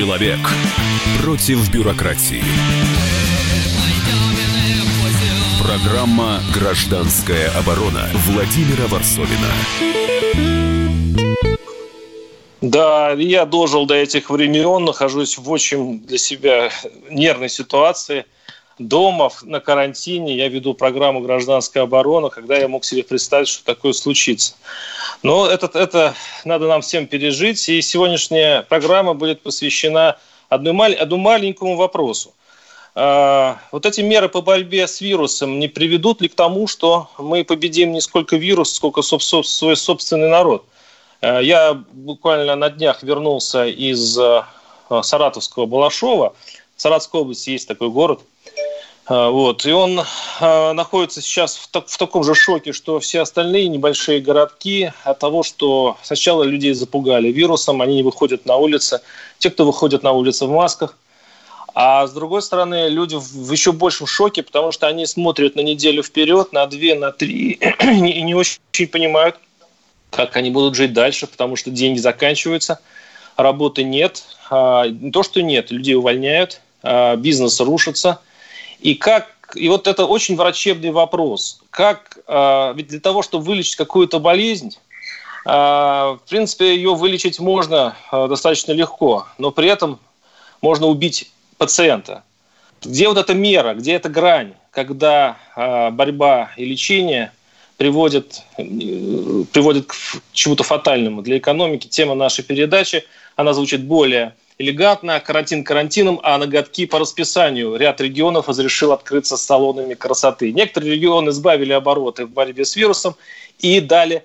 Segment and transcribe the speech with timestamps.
[0.00, 0.38] Человек
[1.22, 2.42] против бюрократии.
[5.62, 9.52] Программа «Гражданская оборона» Владимира Варсовина.
[12.62, 16.70] Да, я дожил до этих времен, нахожусь в очень для себя
[17.10, 18.24] нервной ситуации.
[18.80, 23.92] Дома, на карантине, я веду программу «Гражданская оборона», когда я мог себе представить, что такое
[23.92, 24.54] случится.
[25.22, 26.14] Но это, это
[26.46, 30.16] надо нам всем пережить, и сегодняшняя программа будет посвящена
[30.48, 32.32] одной, одному маленькому вопросу.
[32.94, 37.44] А, вот эти меры по борьбе с вирусом не приведут ли к тому, что мы
[37.44, 40.64] победим не сколько вирус, сколько свой собственный народ?
[41.20, 44.46] А, я буквально на днях вернулся из а,
[45.02, 46.34] Саратовского Балашова.
[46.76, 48.20] В Саратовской области есть такой город.
[49.10, 49.66] Вот.
[49.66, 50.00] И он
[50.40, 55.42] находится сейчас в, так, в таком же шоке, что все остальные небольшие городки от того,
[55.42, 59.00] что сначала людей запугали вирусом, они не выходят на улицы.
[59.38, 60.96] Те, кто выходят на улицы в масках–
[61.74, 66.02] а с другой стороны, люди в еще большем шоке, потому что они смотрят на неделю
[66.02, 69.36] вперед, на две, на три, и не очень понимают,
[70.10, 72.80] как они будут жить дальше, потому что деньги заканчиваются,
[73.36, 74.24] работы нет.
[74.50, 78.20] А, не то, что нет, людей увольняют, а, бизнес рушится.
[78.80, 81.60] И как и вот это очень врачебный вопрос.
[81.70, 84.76] Как, а, ведь для того, чтобы вылечить какую-то болезнь,
[85.42, 89.98] в принципе, ее вылечить можно достаточно легко, но при этом
[90.60, 92.24] можно убить пациента.
[92.82, 97.32] Где вот эта мера, где эта грань, когда э, борьба и лечение
[97.76, 98.62] приводит, э,
[99.52, 99.94] приводит к
[100.32, 101.88] чему-то фатальному для экономики.
[101.88, 103.04] Тема нашей передачи,
[103.36, 107.76] она звучит более элегантно, карантин карантином, а ноготки по расписанию.
[107.76, 110.52] Ряд регионов разрешил открыться салонами красоты.
[110.52, 113.16] Некоторые регионы избавили обороты в борьбе с вирусом
[113.58, 114.22] и дали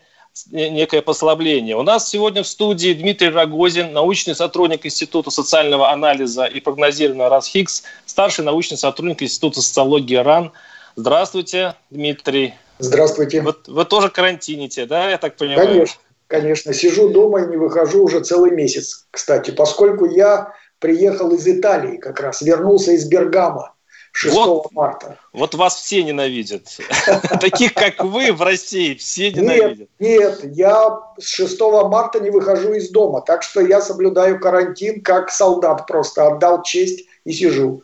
[0.51, 1.77] некое послабление.
[1.77, 7.83] У нас сегодня в студии Дмитрий Рогозин, научный сотрудник Института социального анализа и прогнозирования РАСХИКС,
[8.05, 10.51] старший научный сотрудник Института социологии РАН.
[10.97, 12.55] Здравствуйте, Дмитрий.
[12.79, 13.41] Здравствуйте.
[13.41, 15.67] Вы, вы тоже карантините, да, я так понимаю?
[15.67, 16.73] Конечно, конечно.
[16.73, 22.19] Сижу дома и не выхожу уже целый месяц, кстати, поскольку я приехал из Италии как
[22.19, 23.75] раз, вернулся из Бергама
[24.15, 25.19] 6 вот, марта.
[25.33, 26.67] Вот вас все ненавидят.
[27.41, 29.89] Таких, как вы в России, все ненавидят.
[29.99, 31.59] Нет, нет, я с 6
[31.89, 37.07] марта не выхожу из дома, так что я соблюдаю карантин как солдат просто, отдал честь
[37.25, 37.83] и сижу.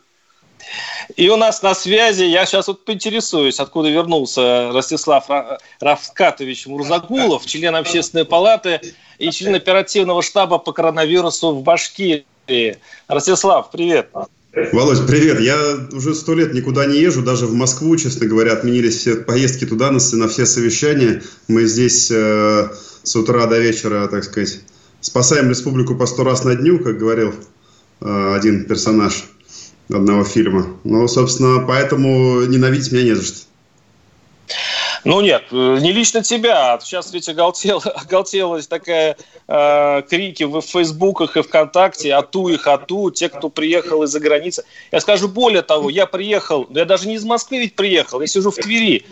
[1.16, 5.26] И у нас на связи, я сейчас вот поинтересуюсь, откуда вернулся Ростислав
[5.80, 8.80] Равкатович Мурзагулов, член общественной палаты
[9.18, 12.78] и член оперативного штаба по коронавирусу в Башкирии.
[13.08, 14.08] Ростислав, привет.
[14.72, 15.40] Володь, привет.
[15.40, 19.64] Я уже сто лет никуда не езжу, даже в Москву, честно говоря, отменились все поездки
[19.64, 21.22] туда на, все совещания.
[21.48, 22.68] Мы здесь э,
[23.02, 24.60] с утра до вечера, так сказать,
[25.00, 27.34] спасаем республику по сто раз на дню, как говорил
[28.02, 29.24] э, один персонаж
[29.92, 30.66] одного фильма.
[30.84, 33.46] Ну, собственно, поэтому ненавидеть меня не за что.
[35.04, 36.78] Ну нет, э, не лично тебя.
[36.80, 39.16] Сейчас ведь оголтел, оголтелась такая
[39.48, 44.64] э, крики в фейсбуках и ВКонтакте, ату их, ату, те, кто приехал из-за границы.
[44.92, 48.50] Я скажу более того, я приехал, я даже не из Москвы ведь приехал, я сижу
[48.50, 49.06] в Твери.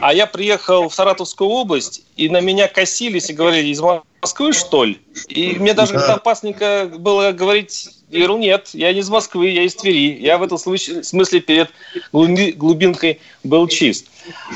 [0.00, 3.80] А я приехал в Саратовскую область, и на меня косились и говорили, из
[4.22, 5.00] Москвы, что ли?
[5.28, 6.14] И мне даже да.
[6.14, 10.18] опасненько было говорить, я говорю, нет, я не из Москвы, я из Твери.
[10.20, 11.70] Я в этом смысле перед
[12.12, 14.06] глубинкой был чист.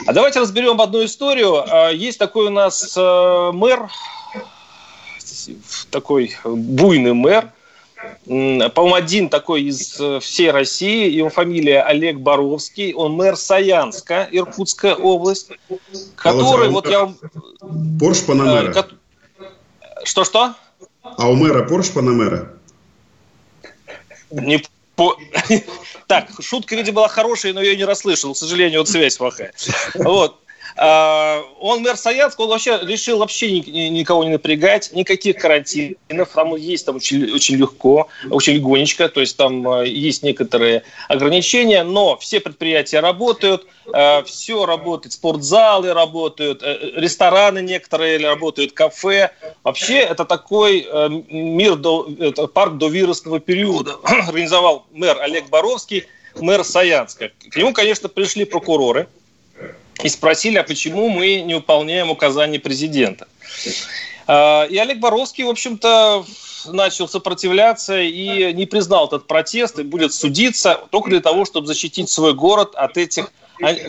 [0.06, 1.65] А давайте разберем одну историю.
[1.69, 3.91] А, есть такой у нас э, мэр,
[5.91, 7.53] такой буйный мэр,
[8.25, 14.94] по-моему, один такой из э, всей России, его фамилия Олег Боровский, он мэр Саянска, Иркутская
[14.94, 15.50] область,
[16.14, 17.12] который, а вот я...
[17.98, 18.86] Порш Панамера.
[19.41, 20.54] Э, что-что?
[21.03, 22.53] А у мэра Порш Панамера?
[24.30, 24.62] Не
[24.94, 25.16] по...
[26.06, 28.32] Так, шутка, видимо, была хорошая, но я ее не расслышал.
[28.32, 29.53] К сожалению, вот связь плохая.
[29.94, 30.41] Вот.
[30.77, 36.87] А, он мэр Саянска, он вообще решил вообще никого не напрягать, никаких карантинов, там есть
[36.87, 42.41] там очень, очень легко, очень легонечко, то есть там а, есть некоторые ограничения, но все
[42.41, 49.31] предприятия работают, а, все работает, спортзалы работают, э, рестораны некоторые работают, кафе.
[49.65, 52.04] Вообще это такой э, мир, до,
[52.53, 53.97] парк до вирусного периода.
[54.03, 56.04] Организовал мэр Олег Боровский,
[56.37, 57.31] мэр Саянска.
[57.51, 59.09] К нему, конечно, пришли прокуроры,
[60.03, 63.27] и спросили, а почему мы не выполняем указания президента.
[64.27, 66.24] А, и Олег Боровский, в общем-то,
[66.66, 72.10] начал сопротивляться и не признал этот протест и будет судиться только для того, чтобы защитить
[72.10, 73.33] свой город от этих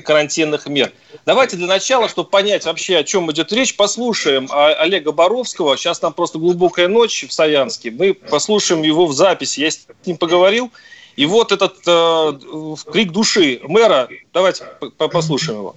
[0.03, 0.91] карантинных мер.
[1.25, 5.77] Давайте для начала, чтобы понять вообще, о чем идет речь, послушаем Олега Боровского.
[5.77, 7.91] Сейчас там просто глубокая ночь в Саянске.
[7.91, 9.59] Мы послушаем его в записи.
[9.59, 10.71] Я с ним поговорил.
[11.15, 14.07] И вот этот э, крик души мэра.
[14.33, 14.63] Давайте
[14.97, 15.75] послушаем его.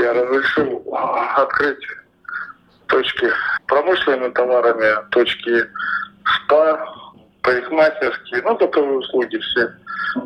[0.00, 0.82] Я разрешил
[1.36, 1.86] открыть
[2.86, 3.30] точки
[3.66, 5.66] промышленными товарами, точки
[6.24, 6.86] спа,
[7.42, 9.70] парикмахерские, ну, готовые услуги все.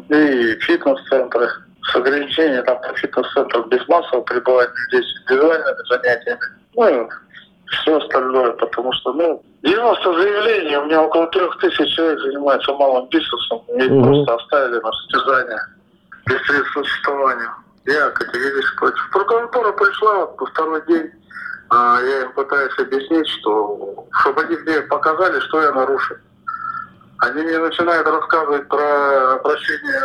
[0.08, 1.48] И фитнес-центры
[1.82, 6.40] с ограничением там по фитнес-центру без массового пребывания здесь индивидуальными занятиями.
[6.76, 7.08] Ну и
[7.66, 13.08] все остальное, потому что, ну, 90 заявлений, у меня около трех тысяч человек занимается малым
[13.08, 14.04] бизнесом, и угу.
[14.04, 15.60] просто оставили на содержание
[16.26, 17.50] без средств существования.
[17.86, 19.10] Я категорически против.
[19.10, 21.10] Прокуратура пришла вот, второй день,
[21.70, 26.16] а я им пытаюсь объяснить, что чтобы они мне показали, что я нарушил.
[27.18, 30.02] Они мне начинают рассказывать про обращение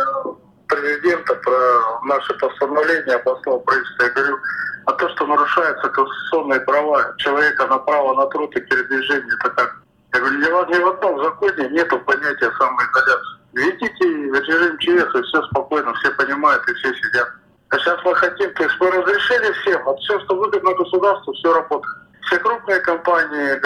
[0.68, 4.04] президента, про наше постановление областного правительства.
[4.04, 4.38] Я говорю,
[4.86, 9.76] а то, что нарушаются конституционные права человека на право на труд и передвижение, это как?
[10.12, 13.40] Я говорю, ни в одном законе нету понятия самоизоляции.
[13.52, 17.28] Видите, режим ЧС, и все спокойно, все понимают, и все сидят.
[17.70, 21.52] А сейчас мы хотим, то есть мы разрешили всем, вот все, что выгодно государству, все
[21.52, 21.96] работает.
[22.26, 23.58] Все крупные компании,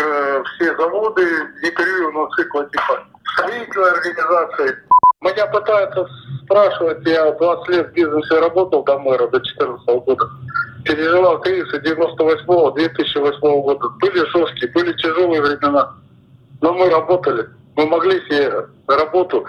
[0.54, 1.22] все заводы,
[1.62, 4.78] не период цикла типа строительные организации.
[5.20, 6.06] Меня пытаются
[6.44, 10.30] спрашивать, я 20 лет в бизнесе работал до мэра, до 2014 года.
[10.84, 13.88] Переживал кризисы 98-2008 года.
[14.00, 15.94] Были жесткие, были тяжелые времена.
[16.60, 17.48] Но мы работали.
[17.76, 19.46] Мы могли себе работу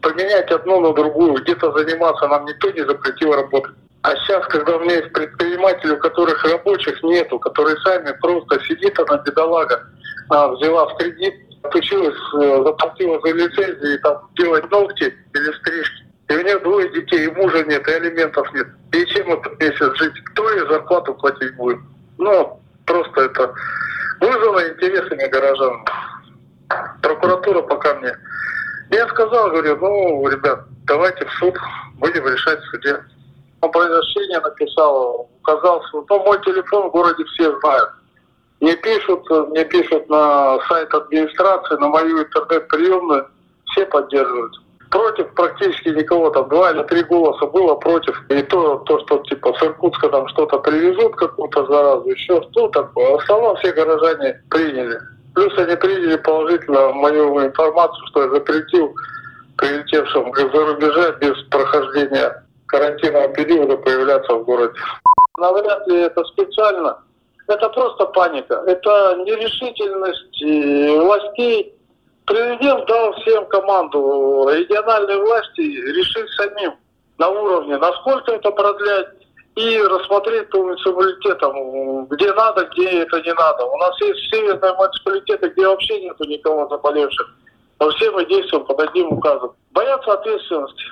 [0.00, 2.28] поменять одну на другую, где-то заниматься.
[2.28, 3.74] Нам никто не запретил работать.
[4.08, 8.98] А сейчас, когда у меня есть предприниматели, у которых рабочих нету, которые сами просто сидит
[8.98, 9.84] она бедолага,
[10.30, 16.06] а, взяла в кредит, отучилась, э, заплатила за лицензию и там делать ногти или стрижки.
[16.30, 18.68] И у нее двое детей, и мужа нет, и алиментов нет.
[18.92, 20.24] И чем этот месяц жить?
[20.32, 21.80] Кто ей зарплату платить будет?
[22.16, 23.52] Ну, просто это
[24.22, 25.84] вызвано интересами горожан.
[27.02, 28.16] Прокуратура пока мне.
[28.90, 31.54] Я сказал, говорю, ну, ребят, давайте в суд,
[31.98, 32.98] будем решать в суде
[33.66, 37.90] произношение написал, указал, что ну, мой телефон в городе все знают.
[38.60, 43.26] Мне пишут, мне пишут на сайт администрации, на мою интернет-приемную,
[43.66, 44.52] все поддерживают.
[44.90, 48.20] Против практически никого, там два или три голоса было против.
[48.30, 53.06] И то, то что типа с Иркутска там что-то привезут, какую-то заразу, еще что такое.
[53.06, 54.98] А в основном все горожане приняли.
[55.34, 58.94] Плюс они приняли положительно мою информацию, что я запретил
[59.58, 64.74] прилетевшим за рубежа без прохождения карантинного периода появляться в городе.
[65.36, 66.98] Навряд ли это специально.
[67.46, 68.62] Это просто паника.
[68.66, 70.42] Это нерешительность
[71.02, 71.74] властей.
[72.26, 76.74] Президент дал всем команду региональной власти решить самим
[77.16, 79.08] на уровне, насколько это продлять,
[79.56, 83.64] и рассмотреть по муниципалитетам, где надо, где это не надо.
[83.64, 87.34] У нас есть северные муниципалитеты, где вообще нету никого заболевших.
[87.80, 89.52] Но все мы действуем под одним указом.
[89.72, 90.84] Боятся ответственности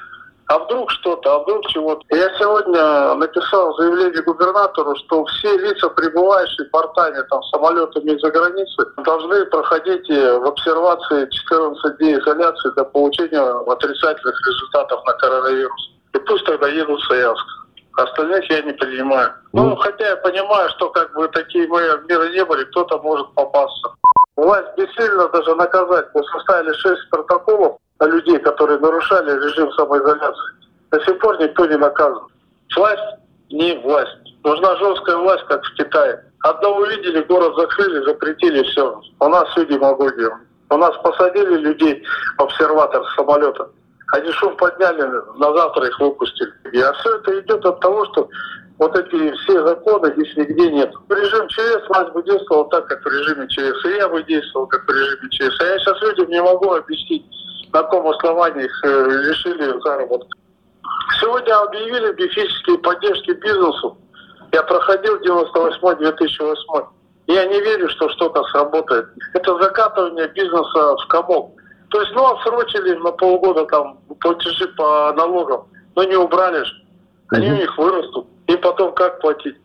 [0.48, 2.02] а вдруг что-то, а вдруг чего-то.
[2.10, 9.44] Я сегодня написал заявление губернатору, что все лица, прибывающие портами там, самолетами из-за границы, должны
[9.46, 15.90] проходить в обсервации 14 дней изоляции для получения отрицательных результатов на коронавирус.
[16.14, 17.46] И пусть тогда едут в Саянск.
[17.96, 19.32] Остальных я не принимаю.
[19.52, 23.94] Ну, ну, хотя я понимаю, что как бы такие меры не были, кто-то может попасться.
[24.36, 26.06] Власть бессильно даже наказать.
[26.14, 27.75] Мы составили шесть протоколов
[29.16, 30.54] нарушали режим самоизоляции.
[30.90, 32.26] До сих пор никто не наказан.
[32.76, 33.20] Власть
[33.50, 34.16] не власть.
[34.44, 36.24] Нужна жесткая власть, как в Китае.
[36.40, 39.00] Одно увидели, город закрыли, запретили, все.
[39.20, 40.30] У нас все демагогия.
[40.70, 42.04] У нас посадили людей
[42.38, 43.68] в обсерватор самолета.
[44.12, 45.02] Они шум подняли,
[45.36, 46.80] на завтра их выпустили.
[46.80, 48.28] А все это идет от того, что
[48.78, 50.92] вот эти все законы здесь нигде нет.
[51.08, 53.84] Режим ЧС власть бы действовал так, как в режиме ЧС.
[53.84, 55.60] И я бы действовал, как в режиме ЧС.
[55.60, 57.26] А я сейчас людям не могу объяснить,
[57.72, 60.36] на каком основании их э, лишили заработка.
[61.20, 63.96] Сегодня объявили бифические поддержки бизнесу.
[64.52, 66.86] Я проходил 98-2008.
[67.26, 69.06] Я не верю, что что-то сработает.
[69.34, 71.52] Это закатывание бизнеса в комок.
[71.90, 76.72] То есть, ну, отсрочили на полгода там платежи по налогам, но не убрали же.
[77.30, 78.26] Они у них вырастут.
[78.46, 79.56] И потом как платить?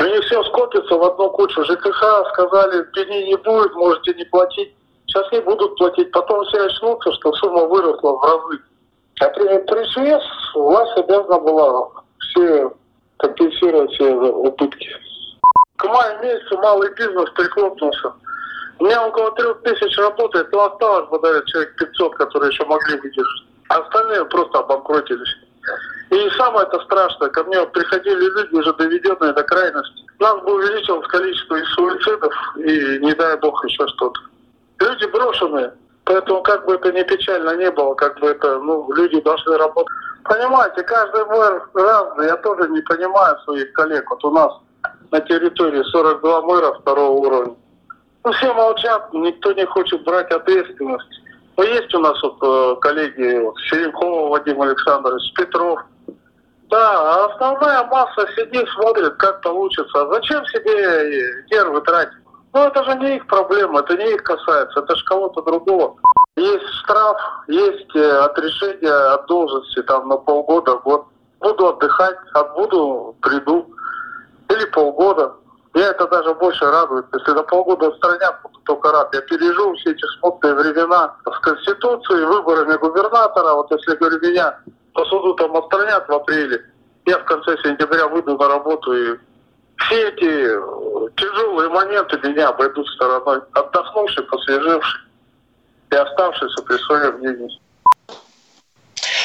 [0.00, 1.64] У них все скопится в одну кучу.
[1.64, 4.72] ЖКХ сказали, пени не будет, можете не платить.
[5.08, 6.10] Сейчас не будут платить.
[6.12, 8.60] Потом все очнутся, что сумма выросла в разы.
[9.20, 11.88] А при, при СУС власть обязана была
[12.20, 12.72] все
[13.16, 14.88] компенсировать все убытки.
[15.76, 18.12] К маю месяцу малый бизнес прихлопнулся.
[18.78, 23.46] У меня около трех тысяч работает, но осталось, подарит человек 500, которые еще могли выдержать.
[23.68, 25.36] Остальные просто обанкротились.
[26.10, 30.04] И самое это страшное, ко мне приходили люди, уже доведенные до крайности.
[30.20, 34.20] Нас бы увеличилось количество и суицидов, и не дай бог еще что-то.
[34.80, 35.72] Люди брошенные.
[36.04, 39.92] Поэтому как бы это ни печально не было, как бы это, ну, люди должны работать.
[40.24, 42.26] Понимаете, каждый мэр разный.
[42.26, 44.08] Я тоже не понимаю своих коллег.
[44.10, 44.52] Вот у нас
[45.10, 47.54] на территории 42 мэра второго уровня.
[48.24, 51.22] Ну, все молчат, никто не хочет брать ответственность.
[51.56, 55.80] Но есть у нас вот э, коллеги вот, Серенкова Вадим Александрович, Петров.
[56.70, 60.02] Да, а основная масса сидит, смотрит, как получится.
[60.02, 62.18] А зачем себе нервы тратить?
[62.52, 65.96] Ну, это же не их проблема, это не их касается, это же кого-то другого.
[66.36, 67.16] Есть штраф,
[67.48, 71.06] есть э, отрешение от должности там на полгода, год.
[71.40, 73.66] Буду отдыхать, отбуду, приду.
[74.48, 75.34] Или полгода.
[75.74, 77.06] Я это даже больше радует.
[77.12, 79.14] Если на полгода отстранят, буду только рад.
[79.14, 83.54] Я пережил все эти смутные времена с Конституцией, выборами губернатора.
[83.54, 84.58] Вот если, говорю, меня
[84.94, 86.64] по суду там отстранят в апреле,
[87.06, 89.18] я в конце сентября выйду на работу и
[89.78, 93.40] все эти э, тяжелые моменты меня обойдут стороной.
[93.52, 95.00] Отдохнувший, посвежевший
[95.90, 97.60] и оставшийся при своем мнении.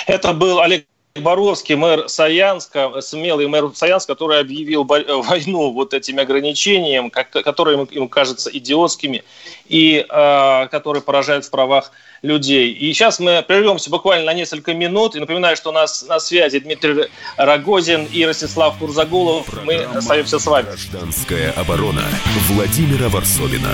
[0.08, 7.12] Это был Олег Боровский, мэр Саянска, смелый мэр Саянска, который объявил войну вот этим ограничениям,
[7.12, 9.24] которые ему кажутся идиотскими
[9.68, 11.92] и э, которые поражают в правах
[12.24, 12.72] людей.
[12.72, 15.16] И сейчас мы прервемся буквально на несколько минут.
[15.16, 19.48] И напоминаю, что у нас на связи Дмитрий Рогозин и Ростислав Курзагулов.
[19.66, 20.66] Мы остаемся с вами.
[20.66, 22.06] Гражданская оборона
[22.50, 23.70] Владимира Варсовина.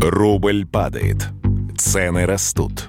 [0.00, 1.26] Рубль падает.
[1.76, 2.88] Цены растут.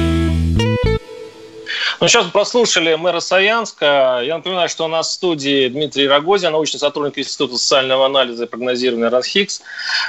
[2.01, 4.21] Ну, сейчас прослушали мэра Саянска.
[4.23, 8.47] Я напоминаю, что у нас в студии Дмитрий Рогозин, научный сотрудник Института социального анализа и
[8.47, 9.61] прогнозирования РАНХИКС,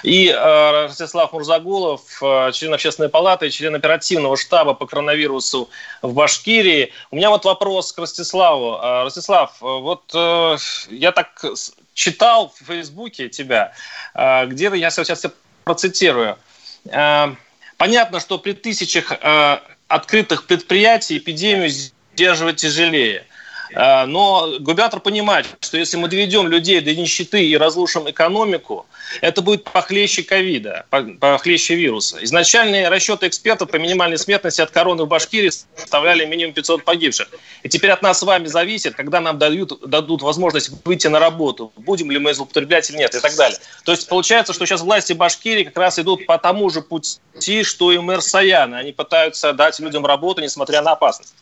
[0.03, 5.69] и э, Ростислав Мурзагулов, э, член общественной палаты, член оперативного штаба по коронавирусу
[6.01, 6.95] в Башкирии.
[7.11, 8.79] У меня вот вопрос к Ростиславу.
[8.83, 10.57] Э, Ростислав, э, вот э,
[10.89, 11.45] я так
[11.93, 13.75] читал в Фейсбуке тебя,
[14.15, 15.27] э, где-то я сейчас
[15.65, 16.39] процитирую.
[16.87, 17.35] Э,
[17.77, 19.59] понятно, что при тысячах э,
[19.93, 23.27] открытых предприятий эпидемию сдерживать тяжелее.
[23.75, 28.87] А, но губернатор понимает, что если мы доведем людей до нищеты и разрушим экономику,
[29.21, 30.87] это будет похлеще ковида,
[31.21, 32.23] похлеще вируса.
[32.23, 37.29] Изначальные расчеты экспертов по минимальной смертности от короны в Башкирии составляли минимум 500 погибших.
[37.62, 41.73] И теперь от нас с вами зависит, когда нам дают, дадут возможность выйти на работу,
[41.76, 43.59] будем ли мы злоупотреблять или нет и так далее.
[43.85, 47.93] То есть получается, что сейчас власти Башкирии как раз идут по тому же пути, что
[47.93, 48.79] и мэр Саяна.
[48.79, 51.35] Они пытаются дать людям работу, несмотря на опасность.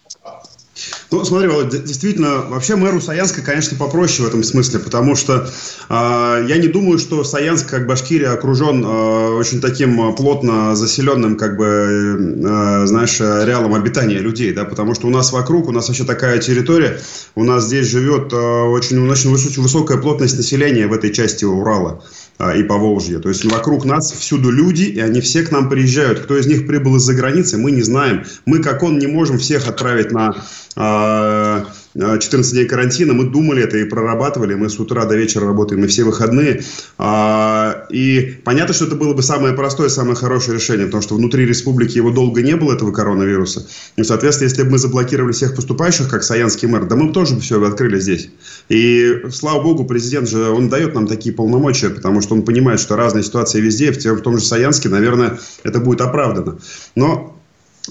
[1.11, 5.49] Ну, смотри, действительно, вообще мэру Саянска, конечно, попроще в этом смысле, потому что
[5.89, 11.57] э, я не думаю, что Саянск, как Башкирия, окружен э, очень таким плотно заселенным, как
[11.57, 16.05] бы, э, знаешь, реалом обитания людей, да, потому что у нас вокруг, у нас вообще
[16.05, 17.01] такая территория,
[17.35, 22.03] у нас здесь живет э, очень, очень высокая плотность населения в этой части Урала.
[22.41, 23.19] А, и по Волжье.
[23.19, 26.21] То есть вокруг нас всюду люди, и они все к нам приезжают.
[26.21, 28.25] Кто из них прибыл из-за границы, мы не знаем.
[28.47, 30.35] Мы, как он, не можем всех отправить на
[30.75, 35.85] а, 14 дней карантина, мы думали это и прорабатывали, мы с утра до вечера работаем
[35.85, 36.63] и все выходные.
[36.99, 41.47] А, и понятно, что это было бы самое простое, самое хорошее решение, потому что внутри
[41.47, 43.67] республики его долго не было, этого коронавируса.
[43.97, 47.39] И, соответственно, если бы мы заблокировали всех поступающих, как Саянский мэр, да мы бы тоже
[47.41, 48.31] все открыли здесь.
[48.69, 52.97] И, слава богу, президент же, он дает нам такие полномочия, потому что он понимает, что
[52.97, 56.59] разные ситуации везде, в том же Саянске, наверное, это будет оправдано.
[56.95, 57.40] Но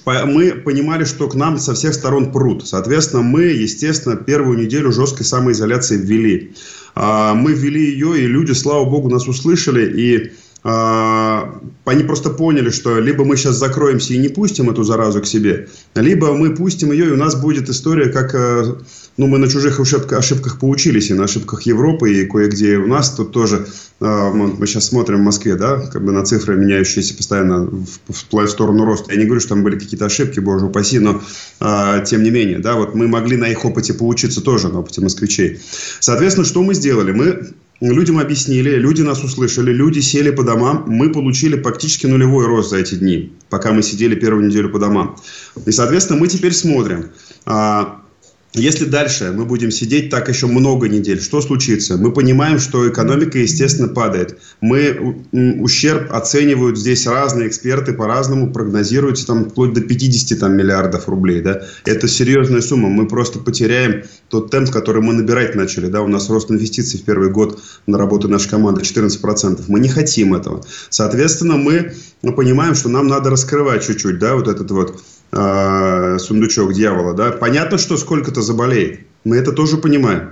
[0.06, 2.68] мы понимали, что к нам со всех сторон прут.
[2.68, 6.54] Соответственно, мы, естественно, первую неделю жесткой самоизоляции ввели.
[6.96, 9.92] А, мы ввели ее, и люди, слава богу, нас услышали.
[10.00, 15.26] И они просто поняли, что либо мы сейчас закроемся и не пустим эту заразу к
[15.26, 18.76] себе, либо мы пустим ее, и у нас будет история, как э,
[19.20, 23.34] ну, мы на чужих ошибках, поучились, и на ошибках Европы, и кое-где у нас тут
[23.34, 23.68] тоже,
[24.00, 28.48] а, мы сейчас смотрим в Москве, да, как бы на цифры, меняющиеся постоянно в, в
[28.48, 29.12] сторону роста.
[29.12, 31.22] Я не говорю, что там были какие-то ошибки, боже упаси, но
[31.60, 35.02] а, тем не менее, да, вот мы могли на их опыте поучиться тоже, на опыте
[35.02, 35.60] москвичей.
[36.00, 37.12] Соответственно, что мы сделали?
[37.12, 37.50] Мы
[37.82, 40.84] Людям объяснили, люди нас услышали, люди сели по домам.
[40.88, 45.16] Мы получили практически нулевой рост за эти дни, пока мы сидели первую неделю по домам.
[45.66, 47.12] И, соответственно, мы теперь смотрим.
[47.46, 48.02] А,
[48.54, 51.98] если дальше мы будем сидеть так еще много недель, что случится?
[51.98, 54.40] Мы понимаем, что экономика, естественно, падает.
[54.60, 55.24] Мы
[55.62, 61.42] ущерб оценивают здесь разные эксперты по-разному, прогнозируются там вплоть до 50 там, миллиардов рублей.
[61.42, 61.62] Да?
[61.86, 62.90] Это серьезная сумма.
[62.90, 65.86] Мы просто потеряем тот темп, который мы набирать начали.
[65.86, 66.02] Да?
[66.02, 69.66] У нас рост инвестиций в первый год на работу нашей команды 14%.
[69.68, 70.66] Мы не хотим этого.
[70.90, 71.94] Соответственно, мы
[72.36, 75.00] понимаем, что нам надо раскрывать чуть-чуть да, вот этот вот
[75.32, 79.02] э, сундучок дьявола, да, понятно, что сколько-то заболеет.
[79.24, 80.32] Мы это тоже понимаем.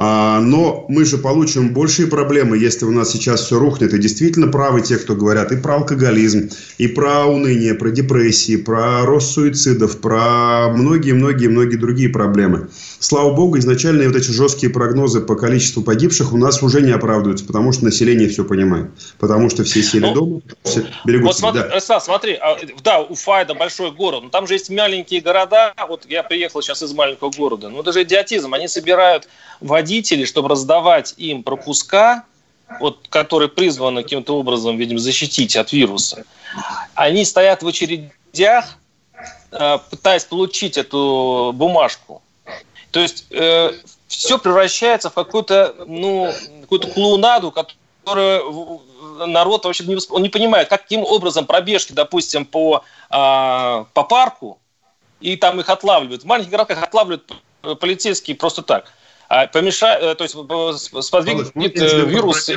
[0.00, 3.92] А, но мы же получим большие проблемы, если у нас сейчас все рухнет.
[3.92, 9.04] И действительно правы те, кто говорят и про алкоголизм, и про уныние, про депрессии, про
[9.04, 12.68] рост суицидов, про многие-многие-многие другие проблемы.
[13.00, 17.44] Слава богу, изначальные вот эти жесткие прогнозы по количеству погибших у нас уже не оправдываются,
[17.44, 18.90] потому что население все понимает.
[19.18, 21.80] Потому что все сели ну, дома, все берегут вот смотри, да.
[21.80, 25.74] Стас, смотри, а, да, Уфа– это большой город, но там же есть маленькие города.
[25.88, 27.68] Вот я приехал сейчас из маленького города.
[27.68, 28.54] Ну, это же идиотизм.
[28.54, 29.28] Они собирают
[29.60, 32.24] водителей, чтобы раздавать им пропуска,
[32.80, 36.24] вот, которые призваны каким-то образом, видимо, защитить от вируса,
[36.94, 38.76] они стоят в очередях,
[39.50, 42.22] э, пытаясь получить эту бумажку.
[42.90, 43.72] То есть э,
[44.06, 48.82] все превращается в какую-то, ну, какую-то клоунаду, которую
[49.26, 54.58] народ вообще не, он не понимает, каким образом пробежки, допустим, по, э, по парку,
[55.20, 56.22] и там их отлавливают.
[56.22, 57.32] В маленьких городах отлавливают
[57.80, 58.92] полицейские просто так
[59.28, 60.34] а помешать, э, то есть
[61.06, 62.50] сподвигнет э, вирус.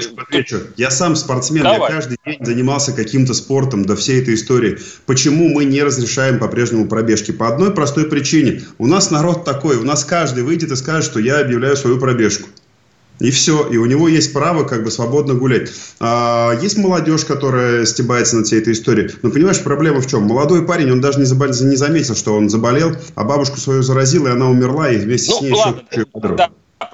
[0.77, 1.81] Я сам спортсмен, Давай.
[1.81, 4.79] я каждый день занимался каким-то спортом до всей этой истории.
[5.05, 7.31] Почему мы не разрешаем по-прежнему пробежки?
[7.31, 8.61] По одной простой причине.
[8.77, 12.47] У нас народ такой, у нас каждый выйдет и скажет, что я объявляю свою пробежку.
[13.21, 13.67] И все.
[13.67, 15.71] И у него есть право как бы свободно гулять.
[15.99, 19.11] А, есть молодежь, которая стебается над всей этой историей.
[19.21, 20.23] Но понимаешь, проблема в чем?
[20.23, 21.49] Молодой парень, он даже не, забол...
[21.49, 25.38] не заметил, что он заболел, а бабушку свою заразил, и она умерла, и вместе ну,
[25.38, 26.05] с ней ладно, еще...
[26.36, 26.49] Да,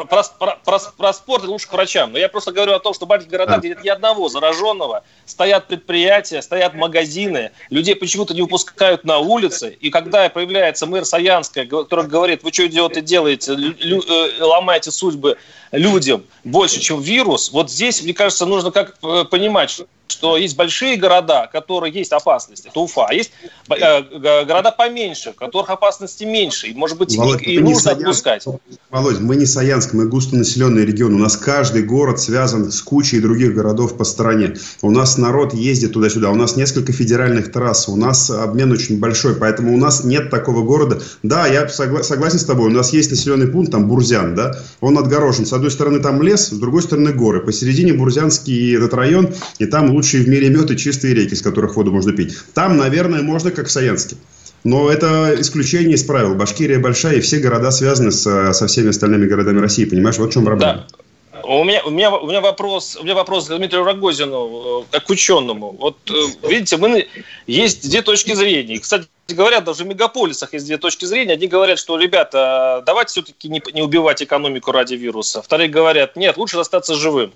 [0.06, 2.12] про, про, про, про спорт лучше к врачам.
[2.12, 5.04] Но я просто говорю о том, что в маленьких городах, где нет ни одного зараженного,
[5.26, 9.78] стоят предприятия, стоят магазины, людей почему-то не выпускают на улицы.
[9.80, 15.38] И когда появляется мэр Саянская, который говорит, вы что, идиоты, делаете, лю, э, ломаете судьбы
[15.72, 20.98] людям больше, чем вирус, вот здесь, мне кажется, нужно как э, понимать, что есть большие
[20.98, 23.32] города, которые есть опасность, это Уфа, а есть
[23.70, 28.02] э, города поменьше, в которых опасности меньше, и, может быть, Володь, и, и нужно Саянск.
[28.02, 28.46] отпускать.
[28.90, 33.54] Володь, мы не Саянск, мы густонаселенный регион, у нас каждый город связан с кучей других
[33.54, 34.56] городов по стране.
[34.82, 39.36] У нас народ ездит туда-сюда, у нас несколько федеральных трасс, у нас обмен очень большой,
[39.36, 41.02] поэтому у нас нет такого города.
[41.24, 44.98] Да, я согла- согласен с тобой, у нас есть населенный пункт, там Бурзян, да, он
[44.98, 45.46] отгорожен.
[45.46, 47.42] С одной стороны там лес, с другой стороны горы.
[47.42, 51.76] Посередине Бурзянский этот район, и там лучшие в мире мед и чистые реки, из которых
[51.76, 52.38] воду можно пить.
[52.54, 54.16] Там, наверное, можно, как в Саянске.
[54.64, 56.36] Но это исключение из правил.
[56.36, 59.86] Башкирия большая, и все города связаны с, со всеми остальными городами России.
[59.86, 60.86] Понимаешь, вот в чем проблема.
[60.88, 61.44] Да.
[61.44, 65.10] У меня, у, меня, у, меня вопрос, у меня вопрос к Дмитрию Рогозину, э, как
[65.10, 65.76] ученому.
[65.80, 67.08] Вот э, видите, мы,
[67.48, 68.80] есть две точки зрения.
[68.80, 71.34] Кстати говоря, даже в мегаполисах есть две точки зрения.
[71.34, 75.42] Одни говорят, что, ребята, давайте все-таки не, не убивать экономику ради вируса.
[75.42, 77.32] Вторые говорят, нет, лучше остаться живым.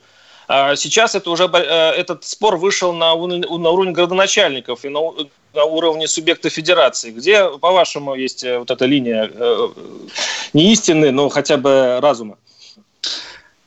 [0.53, 4.99] А сейчас это уже, э, этот спор вышел на, на уровень градоначальников и на,
[5.53, 7.11] на уровне субъекта федерации.
[7.11, 9.31] Где, по-вашему, есть вот эта линия
[10.51, 12.37] не истины, но хотя бы разума?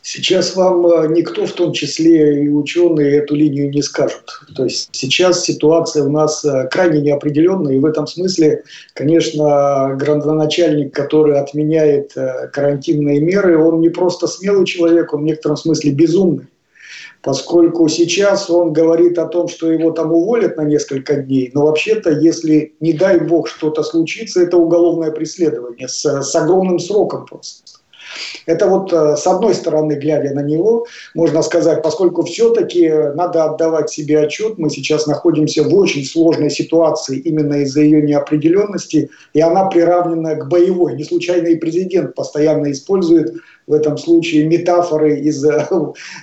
[0.03, 4.43] Сейчас вам э, никто, в том числе и ученые, эту линию не скажут.
[4.55, 10.95] То есть сейчас ситуация у нас э, крайне неопределенная, и в этом смысле, конечно, градоначальник,
[10.95, 16.49] который отменяет э, карантинные меры, он не просто смелый человек, он в некотором смысле безумный
[17.25, 22.11] поскольку сейчас он говорит о том, что его там уволят на несколько дней, но вообще-то,
[22.11, 27.74] если, не дай бог, что-то случится, это уголовное преследование с, с огромным сроком просто.
[28.47, 33.91] Это вот э, с одной стороны, глядя на него, можно сказать, поскольку все-таки надо отдавать
[33.91, 39.67] себе отчет, мы сейчас находимся в очень сложной ситуации именно из-за ее неопределенности, и она
[39.67, 40.95] приравнена к боевой.
[40.95, 43.35] Не случайно и президент постоянно использует
[43.67, 45.67] в этом случае метафоры из э,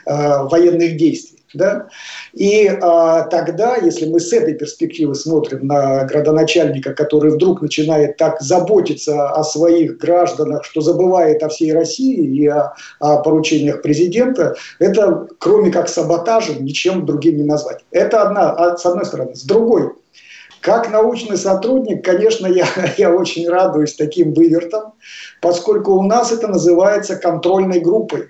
[0.06, 1.41] э, военных действий.
[1.54, 1.88] Да?
[2.34, 8.42] И а, тогда, если мы с этой перспективы смотрим на градоначальника, который вдруг начинает так
[8.42, 15.28] заботиться о своих гражданах, что забывает о всей России и о, о поручениях президента, это,
[15.40, 17.84] кроме как саботажем, ничем другим не назвать.
[17.92, 19.36] Это одна, а, с одной стороны.
[19.36, 19.92] С другой,
[20.62, 24.94] как научный сотрудник, конечно, я, я очень радуюсь таким вывертам,
[25.42, 28.30] поскольку у нас это называется контрольной группой.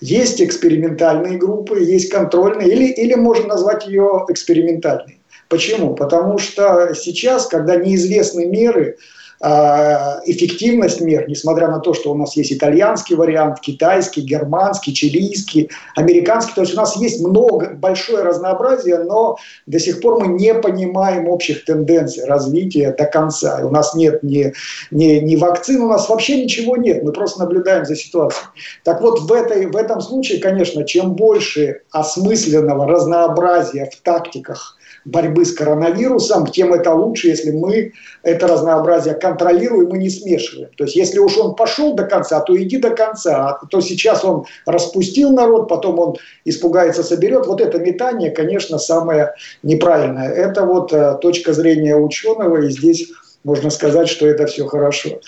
[0.00, 5.18] Есть экспериментальные группы, есть контрольные, или, или можно назвать ее экспериментальной.
[5.48, 5.94] Почему?
[5.94, 8.98] Потому что сейчас, когда неизвестны меры,
[9.40, 16.54] эффективность мер, несмотря на то, что у нас есть итальянский вариант, китайский, германский, чилийский, американский.
[16.54, 21.28] То есть у нас есть много, большое разнообразие, но до сих пор мы не понимаем
[21.28, 23.60] общих тенденций развития до конца.
[23.62, 24.52] У нас нет ни,
[24.90, 27.04] ни, ни вакцин, у нас вообще ничего нет.
[27.04, 28.46] Мы просто наблюдаем за ситуацией.
[28.82, 34.77] Так вот, в, этой, в этом случае, конечно, чем больше осмысленного разнообразия в тактиках
[35.08, 37.92] борьбы с коронавирусом, тем это лучше, если мы
[38.22, 40.70] это разнообразие контролируем и не смешиваем.
[40.76, 43.48] То есть если уж он пошел до конца, то иди до конца.
[43.48, 47.46] А то сейчас он распустил народ, потом он испугается, соберет.
[47.46, 50.30] Вот это метание, конечно, самое неправильное.
[50.30, 53.10] Это вот э, точка зрения ученого, и здесь
[53.44, 55.20] можно сказать, что это все хорошо.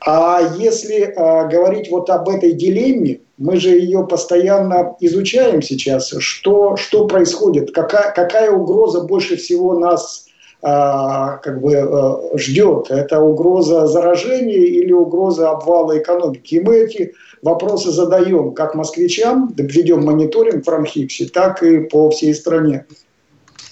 [0.00, 6.76] А если э, говорить вот об этой дилемме, мы же ее постоянно изучаем сейчас, что,
[6.76, 10.26] что происходит, какая, какая угроза больше всего нас
[10.62, 12.90] э, как бы э, ждет.
[12.90, 16.54] Это угроза заражения или угроза обвала экономики.
[16.54, 22.34] И мы эти вопросы задаем как москвичам, ведем мониторинг в Рамхипсе, так и по всей
[22.34, 22.86] стране.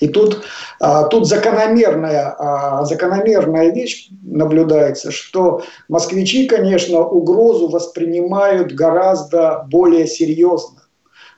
[0.00, 0.42] И тут,
[0.80, 10.83] а, тут закономерная, а, закономерная вещь наблюдается, что москвичи, конечно, угрозу воспринимают гораздо более серьезно.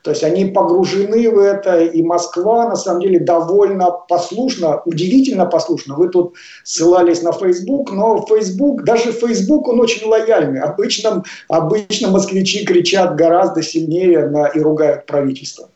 [0.06, 5.96] То есть они погружены в это, и Москва на самом деле довольно послушна, удивительно послушна.
[5.96, 10.60] Вы тут ссылались на Facebook, но Facebook, даже Facebook, он очень лояльный.
[10.60, 15.70] Обычно, обычно москвичи кричат гораздо сильнее на, и ругают правительство.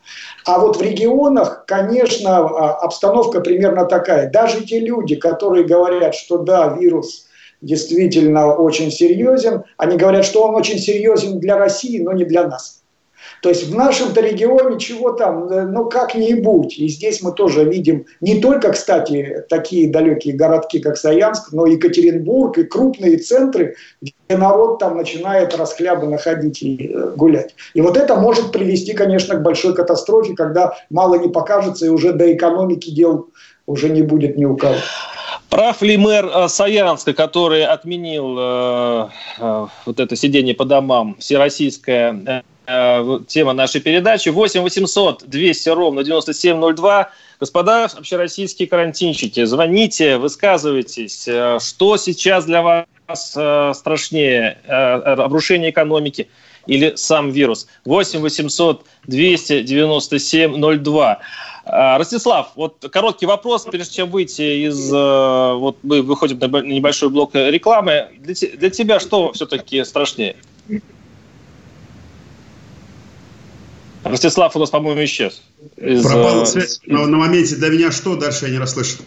[0.45, 4.31] А вот в регионах, конечно, а, обстановка примерно такая.
[4.31, 7.25] Даже те люди, которые говорят, что да, вирус
[7.59, 12.80] действительно очень серьезен, они говорят, что он очень серьезен для России, но не для нас.
[13.41, 16.77] То есть в нашем-то регионе чего там, э, ну как-нибудь.
[16.77, 21.73] И здесь мы тоже видим не только, кстати, такие далекие городки, как Саянск, но и
[21.73, 27.55] Екатеринбург, и крупные центры, где народ там начинает расхлябанно ходить и э, гулять.
[27.73, 32.13] И вот это может привести, конечно, к большой катастрофе, когда мало не покажется, и уже
[32.13, 33.29] до экономики дел
[33.65, 34.75] уже не будет ни у кого.
[35.49, 39.07] Прав ли мэр э, Саянска, который отменил э,
[39.39, 42.43] э, вот это сидение по домам, всероссийское
[43.27, 44.29] тема нашей передачи.
[44.29, 47.09] 8 800 200 ровно 9702.
[47.39, 51.27] Господа общероссийские карантинщики, звоните, высказывайтесь.
[51.27, 54.59] Э, что сейчас для вас э, страшнее?
[54.67, 56.29] Обрушение экономики
[56.67, 57.67] или сам вирус?
[57.85, 61.19] 8 800 297 02.
[61.63, 64.91] Ростислав, вот короткий вопрос, прежде чем выйти из...
[64.91, 68.07] Вот мы выходим на небольшой блок рекламы.
[68.17, 70.35] Для, для тебя что все-таки страшнее?
[74.03, 75.41] Ростислав у нас, по-моему, исчез.
[75.77, 76.03] Из...
[76.03, 76.79] Пропала связь.
[76.85, 78.15] Но на моменте для меня что?
[78.15, 79.05] Дальше я не расслышал.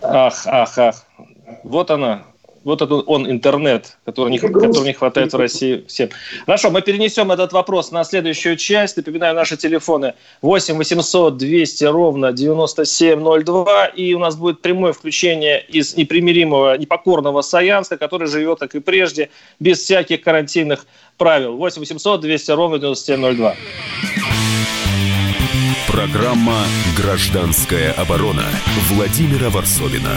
[0.00, 1.06] Ах, ах, ах.
[1.62, 2.24] Вот она,
[2.64, 6.10] вот это он интернет, который не, который не хватает в России всем.
[6.46, 8.96] Хорошо, мы перенесем этот вопрос на следующую часть.
[8.96, 13.86] Напоминаю, наши телефоны 8 800 200 ровно 9702.
[13.86, 19.30] И у нас будет прямое включение из непримиримого, непокорного Саянска, который живет, как и прежде,
[19.58, 20.86] без всяких карантинных
[21.18, 21.56] правил.
[21.56, 23.56] 8 800 200 ровно 9702.
[25.92, 26.64] Программа
[26.96, 28.46] «Гражданская оборона»
[28.88, 30.16] Владимира Варсовина.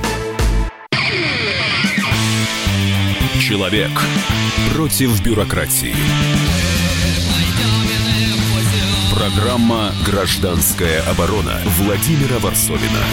[3.51, 3.91] Человек
[4.73, 5.93] против бюрократии.
[9.13, 13.03] Программа «Гражданская оборона» Владимира Варсовина.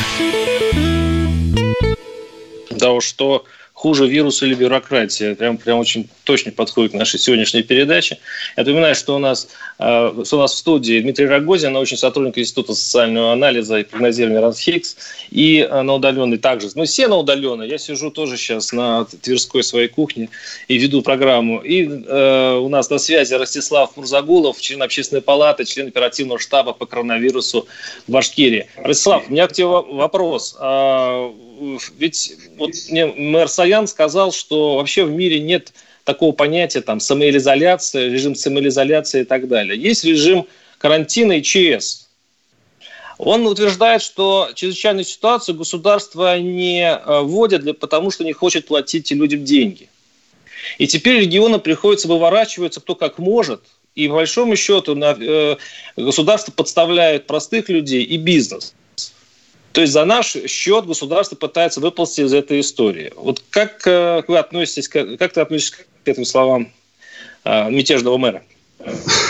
[2.70, 5.34] Да уж что хуже вирус или бюрократия.
[5.34, 8.18] Прям, прям очень точно подходит к нашей сегодняшней передаче.
[8.56, 9.48] Я напоминаю, что у нас
[9.78, 14.96] у нас в студии Дмитрий Рогозин, научный сотрудник Института социального анализа и прогнозирования РАНХИКС,
[15.30, 16.68] и э, на удаленной также.
[16.74, 17.68] Ну, все на удаленной.
[17.68, 20.30] Я сижу тоже сейчас на Тверской своей кухне
[20.66, 21.60] и веду программу.
[21.60, 26.86] И э, у нас на связи Ростислав Мурзагулов, член общественной палаты, член оперативного штаба по
[26.86, 27.68] коронавирусу
[28.08, 28.66] в Башкирии.
[28.76, 30.56] Ростислав, у меня к тебе вопрос.
[30.58, 31.32] А,
[31.98, 35.72] ведь вот мне мэр Саян сказал, что вообще в мире нет
[36.08, 39.78] такого понятия там самоизоляция, режим самоизоляции и так далее.
[39.78, 40.46] Есть режим
[40.78, 42.08] карантина и ЧС.
[43.18, 49.10] Он утверждает, что чрезвычайную ситуацию государство не э, вводит, для, потому что не хочет платить
[49.10, 49.90] людям деньги.
[50.78, 53.60] И теперь регионам приходится выворачиваться кто как может.
[53.94, 55.56] И по большому счету на, э,
[55.94, 58.72] государство подставляет простых людей и бизнес.
[59.72, 63.12] То есть за наш счет государство пытается выползти из этой истории.
[63.16, 66.72] Вот как э, вы относитесь, как ты относишься к этим словам
[67.44, 68.42] э, мятежного мэра?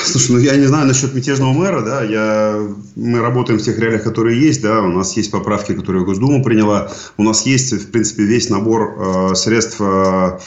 [0.04, 2.60] Слушай, ну я не знаю насчет мятежного мэра, да, я,
[2.96, 6.92] мы работаем в тех реалиях, которые есть, да, у нас есть поправки, которые Госдума приняла,
[7.16, 10.38] у нас есть, в принципе, весь набор э, средств, э,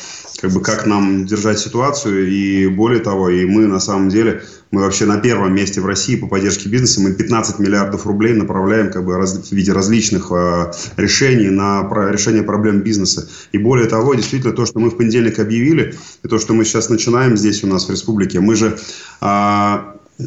[0.42, 4.82] как бы, как нам держать ситуацию, и более того, и мы на самом деле мы
[4.82, 7.02] вообще на первом месте в России по поддержке бизнеса.
[7.02, 12.12] Мы 15 миллиардов рублей направляем как бы, раз, в виде различных э, решений на про,
[12.12, 13.30] решение проблем бизнеса.
[13.52, 16.90] И более того, действительно, то, что мы в понедельник объявили, и то, что мы сейчас
[16.90, 18.78] начинаем здесь у нас в республике, мы же
[19.22, 19.78] э,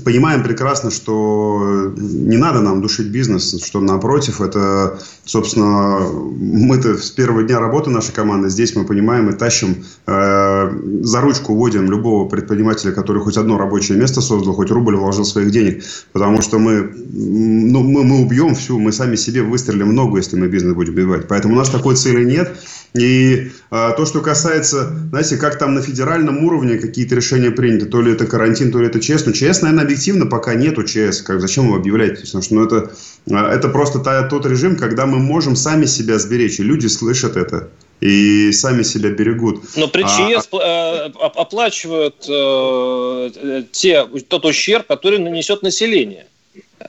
[0.04, 7.42] понимаем прекрасно, что не надо нам душить бизнес, что напротив, это, собственно, мы-то с первого
[7.42, 10.70] дня работы нашей команды здесь мы понимаем и тащим, э,
[11.02, 15.50] за ручку вводим любого предпринимателя, который хоть одно рабочее место создал, хоть рубль вложил своих
[15.50, 20.36] денег, потому что мы, ну, мы, мы убьем всю, мы сами себе выстрелим много, если
[20.36, 21.28] мы бизнес будем убивать.
[21.28, 22.56] Поэтому у нас такой цели нет.
[22.96, 28.00] И а, то, что касается, знаете, как там на федеральном уровне какие-то решения приняты, то
[28.00, 29.26] ли это карантин, то ли это ЧС.
[29.26, 31.22] Но ЧС, наверное, объективно пока нету ЧС.
[31.22, 32.20] Как, зачем его объявлять?
[32.20, 32.92] Потому что ну, это,
[33.32, 36.60] а, это просто та, тот режим, когда мы можем сами себя сберечь.
[36.60, 37.68] И люди слышат это
[38.00, 39.62] и сами себя берегут.
[39.76, 46.26] Но при ЧС а, э, оплачивают э, те, тот ущерб, который нанесет население.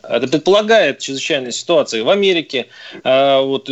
[0.08, 2.04] Это предполагает чрезвычайная ситуация.
[2.04, 2.68] В Америке
[3.04, 3.70] э, вот,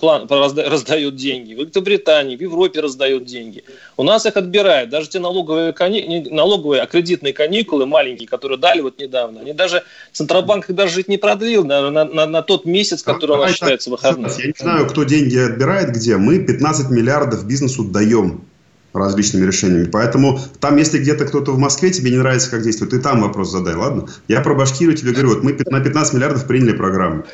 [0.00, 3.64] план, разда, раздают деньги, в Великобритании, в Европе раздают деньги.
[3.96, 4.90] У нас их отбирают.
[4.90, 6.28] Даже те налоговые, кани...
[6.30, 11.18] налоговые аккредитные каникулы маленькие, которые дали вот недавно, они даже Центробанк их даже жить не
[11.18, 14.30] продлил на, на, на, на тот месяц, который у нас считается выходным.
[14.38, 16.16] Я не знаю, кто деньги отбирает где.
[16.16, 18.44] Мы 15 миллиардов бизнесу даем
[18.92, 19.84] различными решениями.
[19.84, 23.50] Поэтому там, если где-то кто-то в Москве тебе не нравится, как действует, ты там вопрос
[23.50, 24.06] задай, ладно?
[24.28, 27.24] Я про Башкирию тебе говорю, вот мы на 15 миллиардов приняли программу.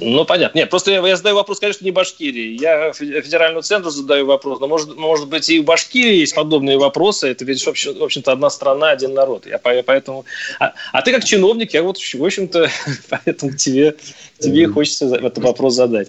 [0.00, 0.58] Ну, понятно.
[0.58, 2.60] Нет, просто я, я задаю вопрос, конечно, не Башкирии.
[2.60, 7.28] Я федеральному центру задаю вопрос, но может, может быть и в Башкирии есть подобные вопросы.
[7.28, 9.46] Это ведь, в общем-то, одна страна, один народ.
[9.46, 10.24] Я поэтому...
[10.58, 12.68] А, а ты как чиновник, я вот, в общем-то,
[13.08, 13.96] поэтому тебе,
[14.38, 16.08] тебе хочется этот вопрос задать.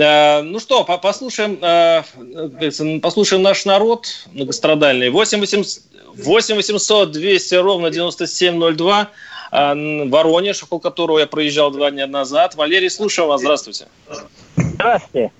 [0.00, 2.04] А, ну что, послушаем, а,
[3.02, 5.10] послушаем наш народ многострадальный.
[5.10, 5.82] 8 800,
[6.16, 9.10] 8 800 200 ровно 9702.
[9.54, 12.54] А, Воронеж, около которого я проезжал два дня назад.
[12.54, 13.40] Валерий, слушаю вас.
[13.40, 13.86] Здравствуйте.
[14.56, 15.32] Здравствуйте.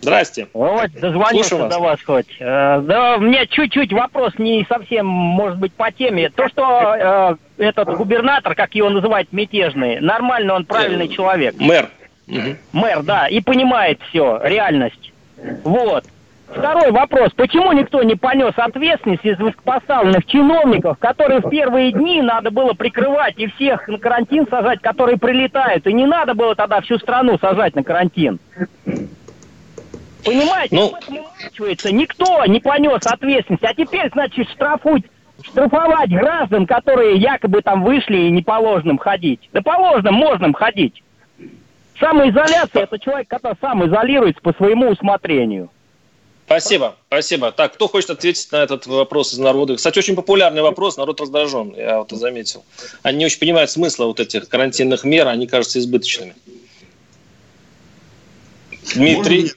[0.00, 0.48] Здрасте.
[0.54, 2.34] Вот, дозвонился до вас хоть.
[2.40, 6.30] Э, да, у меня чуть-чуть вопрос не совсем, может быть, по теме.
[6.30, 11.54] То, что э, этот губернатор, как его называют, мятежный, нормально, он правильный э, человек.
[11.58, 11.90] Мэр.
[12.72, 15.12] Мэр, да, и понимает все, реальность.
[15.64, 16.04] Вот.
[16.50, 17.30] Второй вопрос.
[17.36, 23.34] Почему никто не понес ответственность из высокопоставленных чиновников, которые в первые дни надо было прикрывать
[23.38, 27.76] и всех на карантин сажать, которые прилетают, и не надо было тогда всю страну сажать
[27.76, 28.40] на карантин?
[30.24, 30.92] Понимаете, ну...
[31.92, 35.04] никто не понес ответственность, а теперь, значит, штрафуть
[35.42, 39.48] штрафовать граждан, которые якобы там вышли и не положенным ходить.
[39.54, 41.02] Да положенным можно ходить.
[41.98, 45.70] Самоизоляция– это человек, который сам изолируется по своему усмотрению.
[46.50, 47.52] Спасибо, спасибо.
[47.52, 49.76] Так, кто хочет ответить на этот вопрос из народа?
[49.76, 52.64] Кстати, очень популярный вопрос, народ раздражен, я вот заметил.
[53.04, 56.34] Они не очень понимают смысла вот этих карантинных мер, они кажутся избыточными.
[58.96, 59.52] Дмитрий?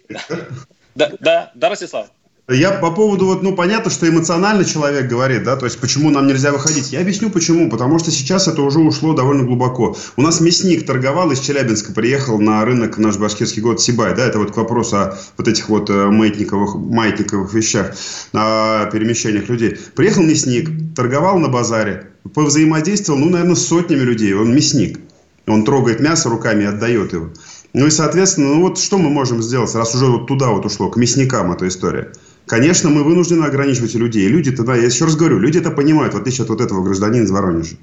[0.94, 2.12] Да, да, да, Ростислав.
[2.50, 6.28] Я по поводу, вот, ну, понятно, что эмоционально человек говорит, да, то есть, почему нам
[6.28, 6.92] нельзя выходить.
[6.92, 7.70] Я объясню, почему.
[7.70, 9.96] Потому что сейчас это уже ушло довольно глубоко.
[10.18, 14.40] У нас мясник торговал из Челябинска, приехал на рынок наш башкирский город Сибай, да, это
[14.40, 17.96] вот к вопросу о вот этих вот э, маятниковых, маятниковых вещах,
[18.34, 19.78] о перемещениях людей.
[19.96, 24.34] Приехал мясник, торговал на базаре, повзаимодействовал, ну, наверное, с сотнями людей.
[24.34, 25.00] Он мясник.
[25.48, 27.30] Он трогает мясо руками и отдает его.
[27.74, 30.90] Ну и, соответственно, ну вот что мы можем сделать, раз уже вот туда вот ушло,
[30.90, 32.12] к мясникам эта история?
[32.46, 34.28] Конечно, мы вынуждены ограничивать людей.
[34.28, 37.24] Люди тогда, я еще раз говорю, люди это понимают, в отличие от вот этого гражданина
[37.24, 37.78] из Воронежа.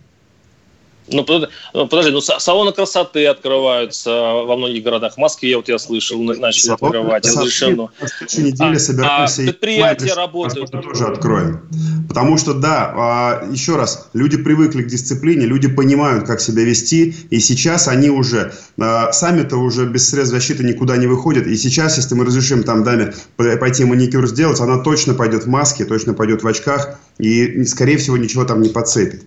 [1.13, 1.27] Ну,
[1.75, 5.15] ну, подожди, ну, салоны красоты открываются во многих городах.
[5.15, 7.91] В Москве, вот я слышал, начали Салон открывать разрешено.
[8.01, 9.43] В следующей неделе а, собираемся...
[9.43, 10.71] А предприятия работают.
[10.71, 11.63] Тоже откроем.
[12.09, 17.15] Потому что, да, а, еще раз, люди привыкли к дисциплине, люди понимают, как себя вести,
[17.31, 21.97] и сейчас они уже, а, сами-то уже без средств защиты никуда не выходят, и сейчас,
[21.97, 26.43] если мы разрешим там даме пойти маникюр сделать, она точно пойдет в маске, точно пойдет
[26.43, 29.25] в очках, и, скорее всего, ничего там не подцепит.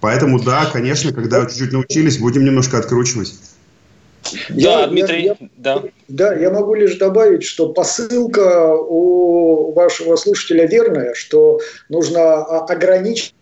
[0.00, 3.34] Поэтому, да, конечно, когда чуть-чуть научились, будем немножко откручивать.
[4.50, 5.82] Да, я, Дмитрий, я, я, да.
[6.08, 13.34] Да, я могу лишь добавить, что посылка у вашего слушателя верная, что нужно ограничить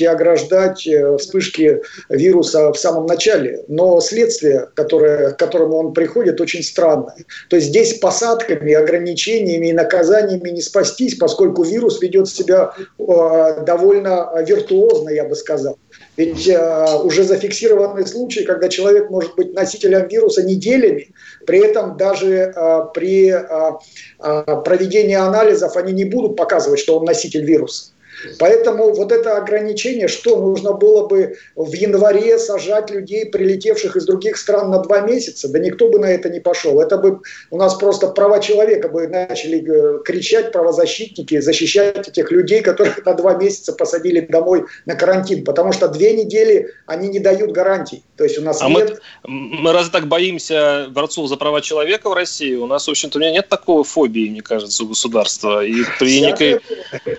[0.00, 3.64] и ограждать э, вспышки вируса в самом начале.
[3.68, 7.24] Но следствие, которое, к которому он приходит, очень странное.
[7.48, 14.30] То есть здесь посадками, ограничениями и наказаниями не спастись, поскольку вирус ведет себя э, довольно
[14.46, 15.78] виртуозно, я бы сказал.
[16.16, 21.12] Ведь э, уже зафиксированы случаи, когда человек может быть носителем вируса неделями,
[21.46, 23.72] при этом даже э, при э,
[24.20, 27.92] э, проведении анализов они не будут показывать, что он носитель вируса.
[28.38, 34.36] Поэтому вот это ограничение, что нужно было бы в январе сажать людей, прилетевших из других
[34.36, 36.80] стран на два месяца, да никто бы на это не пошел.
[36.80, 42.62] Это бы у нас просто права человека бы начали э, кричать, правозащитники, защищать этих людей,
[42.62, 47.52] которых на два месяца посадили домой на карантин, потому что две недели они не дают
[47.52, 48.02] гарантий.
[48.16, 49.00] То есть у нас а нет...
[49.24, 52.54] Мы, мы разве так боимся борцов за права человека в России?
[52.54, 55.64] У нас, в общем-то, у меня нет такого фобии, мне кажется, у государства.
[55.64, 56.60] И при некой...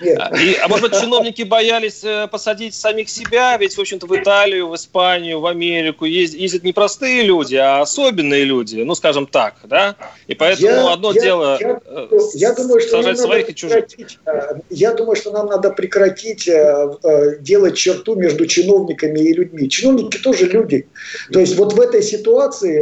[0.02, 4.68] И, а может быть, чиновники боялись э, посадить самих себя, ведь, в общем-то, в Италию,
[4.68, 9.56] в Испанию, в Америку ездят, ездят не простые люди, а особенные люди, ну, скажем так,
[9.64, 9.96] да?
[10.28, 11.80] И поэтому я, одно я, дело я,
[12.34, 13.86] я думаю, что сажать своих и чужих.
[14.26, 19.70] Э, я думаю, что нам надо прекратить э, делать черту между чиновниками и людьми.
[19.70, 20.88] Чиновники тоже люди.
[21.32, 22.80] То есть вот в этой ситуации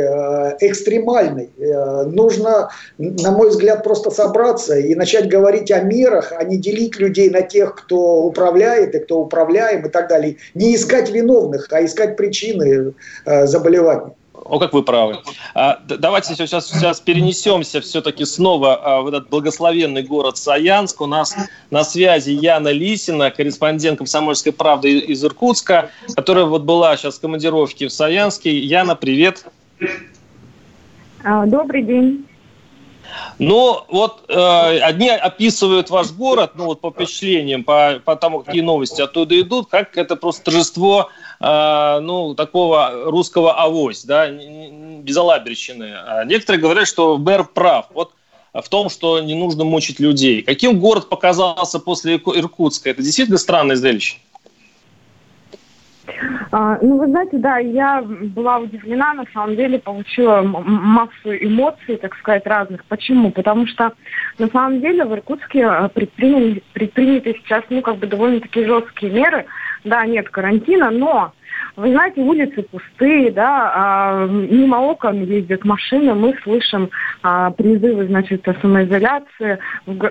[0.62, 1.50] экстремальной
[2.06, 7.30] нужно, на мой взгляд, просто собраться и начать говорить о мерах, а не делить людей
[7.30, 10.38] на тех, кто кто управляет и кто управляем и так далее.
[10.54, 12.94] Не искать виновных, а искать причины
[13.26, 14.14] э, заболевания.
[14.34, 15.18] О, как вы правы.
[15.56, 21.02] А, давайте сейчас, сейчас перенесемся все-таки снова а, в этот благословенный город Саянск.
[21.02, 21.36] У нас
[21.72, 27.88] на связи Яна Лисина, корреспондент «Комсомольской правды» из Иркутска, которая вот была сейчас в командировке
[27.88, 28.58] в Саянске.
[28.58, 29.46] Яна, привет.
[31.24, 32.26] А, добрый день.
[33.40, 38.62] Но вот э, одни описывают ваш город, ну вот по впечатлениям, по, по тому, какие
[38.62, 45.94] новости оттуда идут, как это просто торжество, э, ну, такого русского авось, да, безалаберщины.
[46.06, 47.88] А некоторые говорят, что мэр прав.
[47.94, 48.12] Вот
[48.54, 50.42] в том, что не нужно мучить людей.
[50.42, 52.90] Каким город показался после Иркутска?
[52.90, 54.18] Это действительно странное зрелище.
[56.52, 62.16] А, ну, вы знаете, да, я была удивлена, на самом деле, получила массу эмоций, так
[62.16, 62.86] сказать, разных.
[62.86, 63.32] Почему?
[63.32, 63.94] Потому что,
[64.40, 69.46] на самом деле, в Иркутске а, предприняли, предприняты сейчас, ну, как бы довольно-таки жесткие меры.
[69.84, 71.34] Да, нет карантина, но
[71.76, 76.90] вы знаете, улицы пустые, да, а, мимо окон ездят машины, мы слышим
[77.22, 79.60] а, призывы, значит, самоизоляции,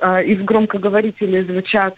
[0.00, 1.94] а, из громкоговорителей звучат.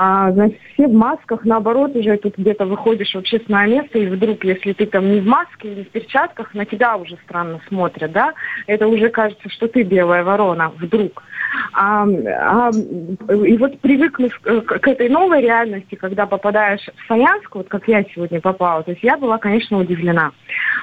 [0.00, 4.44] А, значит, все в масках, наоборот, уже тут где-то выходишь в общественное место, и вдруг,
[4.44, 8.32] если ты там не в маске или в перчатках, на тебя уже странно смотрят, да,
[8.68, 11.24] это уже кажется, что ты белая ворона, вдруг.
[11.72, 17.66] А, а, и вот привыкнув к, к этой новой реальности, когда попадаешь в Саянск, вот
[17.66, 20.30] как я сегодня попала, то есть я была, конечно, удивлена.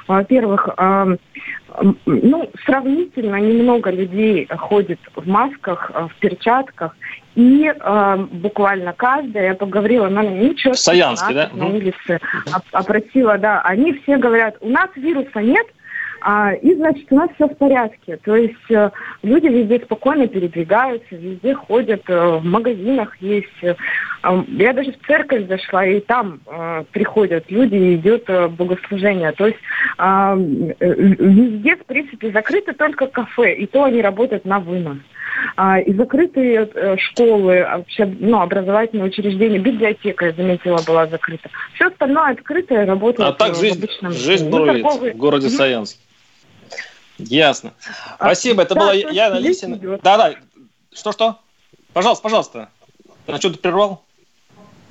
[0.06, 1.16] Во-первых, э,
[2.04, 6.94] ну, сравнительно немного людей ходит в масках, в перчатках,
[7.36, 10.72] и э, буквально каждая, я поговорила, на ничего.
[10.72, 11.50] В Саянске, да?
[11.52, 12.18] На улице,
[12.72, 15.66] опросила, да, они все говорят, у нас вируса нет,
[16.60, 18.16] и, значит, у нас все в порядке.
[18.24, 18.90] То есть э,
[19.22, 23.62] люди везде спокойно передвигаются, везде ходят, э, в магазинах есть.
[23.62, 23.76] Э,
[24.48, 26.40] я даже в церковь зашла, и там
[26.90, 29.30] приходят люди, и идет богослужение.
[29.32, 29.58] То есть
[29.98, 30.34] э,
[30.80, 34.98] везде, в принципе, закрыты только кафе, и то они работают на вынос.
[35.54, 41.50] А, и закрытые школы, а, вообще, ну, образовательные учреждения, библиотека, я заметила, была закрыта.
[41.74, 43.28] Все остальное открытое работает.
[43.28, 45.12] А так жизнь, жизнь бурлит ну, торговый...
[45.12, 46.00] в городе Саянске.
[47.18, 47.72] Ясно.
[48.18, 48.62] А, Спасибо.
[48.62, 49.76] Это да, была Яна Лисина.
[49.76, 50.34] Да-да.
[50.92, 51.38] Что-что?
[51.92, 52.68] Пожалуйста, пожалуйста.
[53.26, 54.02] А что ты прервал?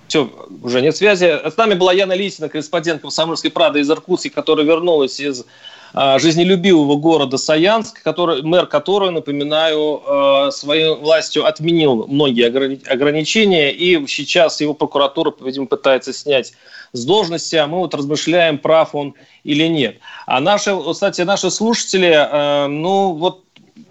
[0.08, 0.30] Все,
[0.62, 1.26] уже нет связи.
[1.26, 5.46] С нами была Яна Лисина, корреспондент «Комсомольской правды» из Иркутска, которая вернулась из
[5.94, 14.06] а, жизнелюбивого города Саянск, который, мэр которого, напоминаю, а, своей властью отменил многие ограничения, и
[14.08, 16.54] сейчас его прокуратура, видимо, пытается снять
[16.96, 20.00] с должности, а мы вот размышляем, прав он или нет.
[20.26, 23.45] А наши, кстати, наши слушатели, а, ну вот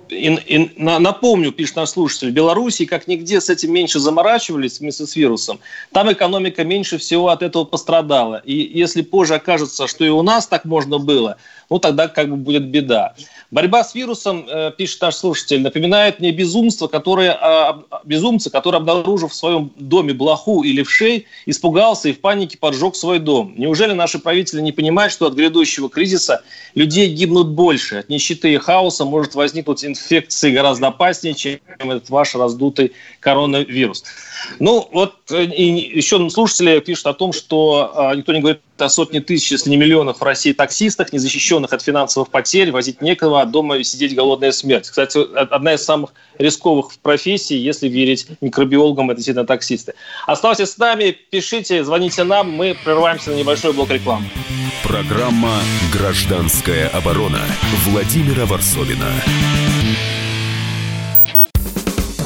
[0.09, 5.07] и, и, напомню, пишет наш слушатель, в Беларуси как нигде с этим меньше заморачивались вместе
[5.07, 5.61] с вирусом.
[5.93, 8.43] Там экономика меньше всего от этого пострадала.
[8.45, 11.37] И если позже окажется, что и у нас так можно было,
[11.71, 13.15] ну тогда как бы будет беда.
[13.51, 19.31] Борьба с вирусом, э, пишет наш слушатель, напоминает мне безумство, которое, а, безумца, который, обнаружив
[19.31, 23.55] в своем доме блоху или вшей, испугался и в панике поджег свой дом.
[23.57, 26.43] Неужели наши правители не понимают, что от грядущего кризиса
[26.75, 27.99] людей гибнут больше?
[27.99, 34.05] От нищеты и хаоса может возникнуть инфекции гораздо опаснее, чем этот ваш раздутый коронавирус.
[34.59, 38.89] Ну, вот э, и еще слушатели пишут о том, что а, никто не говорит о
[38.89, 43.47] сотне тысяч, если не миллионов в России таксистах, незащищенных от финансовых потерь, возить некого, а
[43.47, 44.89] дома сидеть голодная смерть.
[44.89, 49.95] Кстати, одна из самых рисковых профессий, если верить микробиологам, это действительно таксисты.
[50.27, 54.27] Оставайтесь с нами, пишите, звоните нам, мы прерываемся на небольшой блок рекламы.
[54.83, 55.61] Программа
[55.93, 57.41] «Гражданская оборона»
[57.87, 59.12] Владимира Варсовина.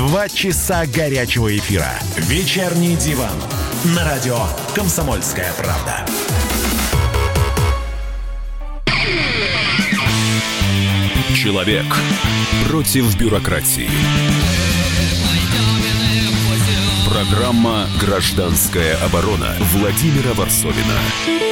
[0.00, 1.92] Два часа горячего эфира.
[2.16, 3.34] Вечерний диван
[3.94, 4.38] на радио
[4.74, 6.06] «Комсомольская правда».
[11.34, 11.84] Человек
[12.66, 13.90] против бюрократии.
[17.06, 21.49] Программа «Гражданская оборона» Владимира Варсовина.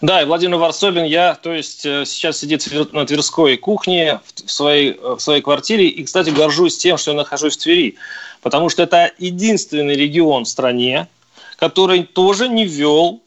[0.00, 4.92] Да, и Владимир Варсобин, я, то есть, э, сейчас сидит на Тверской кухне в своей,
[4.92, 5.88] э, в своей квартире.
[5.88, 7.96] И, кстати, горжусь тем, что я нахожусь в Твери
[8.46, 11.08] потому что это единственный регион в стране,
[11.56, 13.20] который тоже не ввел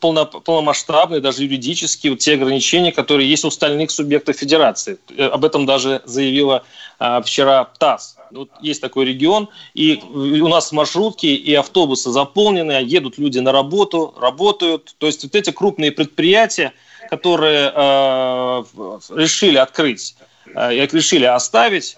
[0.00, 4.98] полно, полномасштабные, даже юридические, вот те ограничения, которые есть у остальных субъектов федерации.
[5.16, 6.64] Э, об этом даже заявила
[7.22, 8.16] вчера ТАСС.
[8.30, 14.14] Вот есть такой регион, и у нас маршрутки и автобусы заполнены, едут люди на работу,
[14.18, 14.94] работают.
[14.98, 16.72] То есть вот эти крупные предприятия,
[17.08, 18.64] которые э,
[19.10, 20.16] решили открыть,
[20.54, 21.96] э, решили оставить,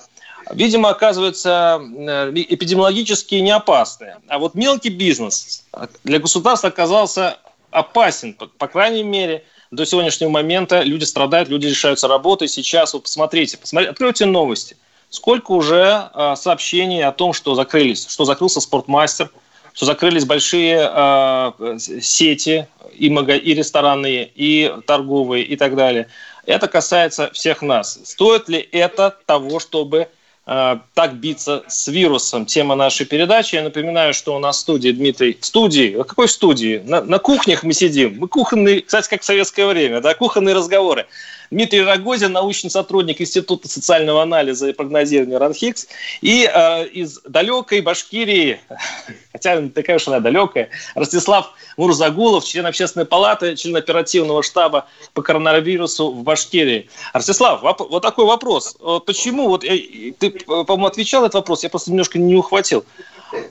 [0.52, 4.16] видимо, оказывается э, эпидемиологически не опасны.
[4.28, 5.64] А вот мелкий бизнес
[6.04, 7.38] для государства оказался
[7.70, 12.48] опасен, по, крайней мере, до сегодняшнего момента люди страдают, люди лишаются работы.
[12.48, 14.76] Сейчас, вот посмотрите, посмотрите откройте новости.
[15.10, 19.30] Сколько уже э, сообщений о том, что закрылись, что закрылся спортмастер,
[19.72, 26.08] что закрылись большие э, сети и, мага, и ресторанные, и торговые, и так далее.
[26.44, 27.98] Это касается всех нас.
[28.04, 30.08] Стоит ли это того, чтобы
[30.50, 32.46] Э, так биться с вирусом.
[32.46, 33.54] Тема нашей передачи.
[33.54, 35.36] Я напоминаю, что у нас в студии Дмитрий.
[35.38, 35.94] В студии?
[36.00, 36.80] А какой студии?
[36.86, 38.16] На, на кухнях мы сидим.
[38.18, 41.06] Мы кухонные, кстати, как в советское время, да, кухонные разговоры.
[41.50, 45.88] Дмитрий Рогозин, научный сотрудник Института социального анализа и прогнозирования РАНХИКС.
[46.20, 48.60] И э, из далекой Башкирии,
[49.32, 56.12] хотя такая уж она далекая, Ростислав Мурзагулов, член общественной палаты, член оперативного штаба по коронавирусу
[56.12, 56.88] в Башкирии.
[57.12, 58.76] Ростислав, вот такой вопрос.
[59.06, 62.84] Почему, вот э, ты, по-моему, отвечал этот вопрос, я просто немножко не ухватил.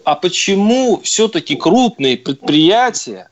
[0.04, 3.30] А почему все-таки крупные предприятия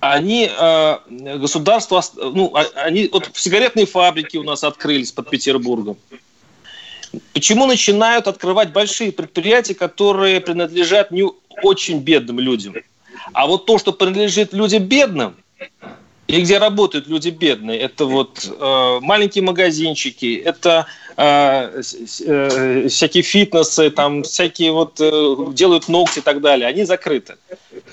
[0.00, 0.96] они э,
[1.38, 5.96] государство, ну, а, они вот сигаретные фабрики у нас открылись под Петербургом.
[7.32, 11.24] Почему начинают открывать большие предприятия, которые принадлежат не
[11.62, 12.74] очень бедным людям?
[13.32, 15.34] А вот то, что принадлежит людям бедным,
[16.26, 20.86] и где работают люди бедные, это вот э, маленькие магазинчики, это
[21.18, 21.82] э,
[22.26, 27.34] э, всякие фитнесы, там всякие вот э, делают ногти и так далее, они закрыты.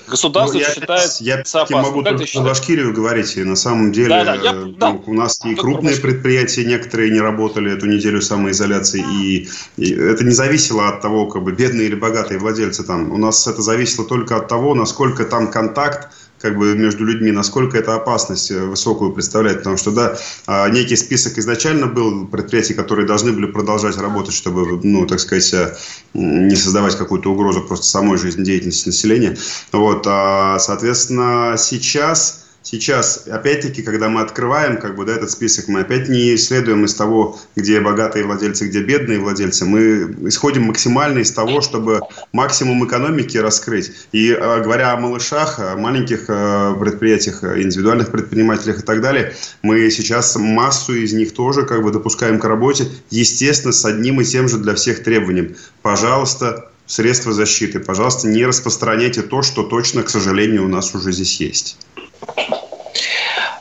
[0.08, 4.08] Государство ну, я, считает я, могу как только про Башкирию говорить, и на самом деле
[4.08, 4.90] да, да, я, ну, да.
[4.90, 10.30] у нас и крупные предприятия некоторые не работали эту неделю самоизоляции, и, и это не
[10.32, 13.10] зависело от того, как бы бедные или богатые владельцы там.
[13.12, 16.08] У нас это зависело только от того, насколько там контакт
[16.40, 20.16] как бы между людьми, насколько эта опасность э, высокую представляет, потому что, да,
[20.46, 25.52] а, некий список изначально был предприятий, которые должны были продолжать работать, чтобы, ну, так сказать,
[25.54, 25.76] э,
[26.14, 29.36] не создавать какую-то угрозу просто самой жизнедеятельности населения.
[29.72, 35.80] Вот, а, соответственно, сейчас сейчас, опять-таки, когда мы открываем как бы, да, этот список, мы
[35.80, 39.64] опять не исследуем из того, где богатые владельцы, где бедные владельцы.
[39.64, 42.00] Мы исходим максимально из того, чтобы
[42.32, 43.92] максимум экономики раскрыть.
[44.12, 49.88] И э, говоря о малышах, о маленьких э, предприятиях, индивидуальных предпринимателях и так далее, мы
[49.90, 54.48] сейчас массу из них тоже как бы допускаем к работе, естественно, с одним и тем
[54.48, 55.54] же для всех требованием.
[55.82, 57.78] Пожалуйста, средства защиты.
[57.78, 61.78] Пожалуйста, не распространяйте то, что точно, к сожалению, у нас уже здесь есть.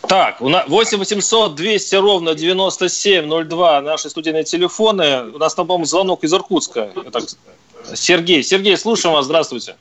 [0.07, 5.31] Так, у нас 8 800 200 ровно 9702 наши студийные телефоны.
[5.33, 6.91] У нас там, по-моему, звонок из Иркутска.
[7.05, 7.19] Это
[7.93, 8.43] Сергей.
[8.43, 9.25] Сергей, слушаем вас.
[9.25, 9.75] Здравствуйте.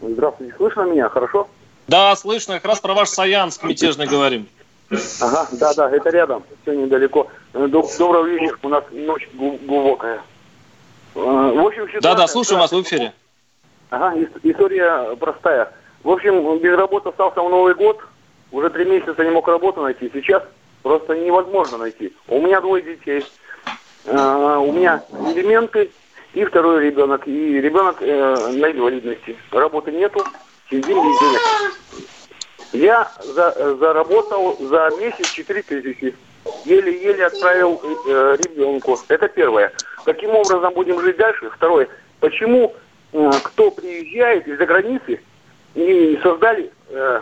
[0.00, 0.54] Здравствуйте.
[0.56, 1.08] Слышно меня?
[1.08, 1.48] Хорошо?
[1.88, 2.54] Да, слышно.
[2.54, 4.46] Как раз про ваш Саянск мятежный говорим.
[5.20, 6.44] Ага, да, да, это рядом.
[6.62, 7.28] Все недалеко.
[7.52, 8.58] Доброго вечера.
[8.62, 10.22] У нас ночь глубокая.
[11.14, 12.00] Э, в общем, ситуация...
[12.00, 13.12] Да, да, слушаю вас в эфире.
[13.90, 15.72] Ага, история простая.
[16.02, 18.00] В общем, без работы остался в Новый год.
[18.54, 20.08] Уже три месяца не мог работу найти.
[20.14, 20.44] Сейчас
[20.84, 22.14] просто невозможно найти.
[22.28, 23.24] У меня двое детей.
[24.04, 25.90] Uh, у меня элементы
[26.34, 27.26] и второй ребенок.
[27.26, 29.36] И ребенок uh, на инвалидности.
[29.50, 30.24] Работы нету,
[30.70, 31.40] сидим без денег.
[32.74, 36.14] Я за, заработал за месяц 4 тысячи.
[36.64, 38.98] Еле-еле отправил э, ребенку.
[39.08, 39.72] Это первое.
[40.04, 41.50] Каким образом будем жить дальше?
[41.50, 41.88] Второе.
[42.20, 42.74] Почему
[43.12, 45.20] э, кто приезжает из-за границы
[45.74, 47.20] и создали э,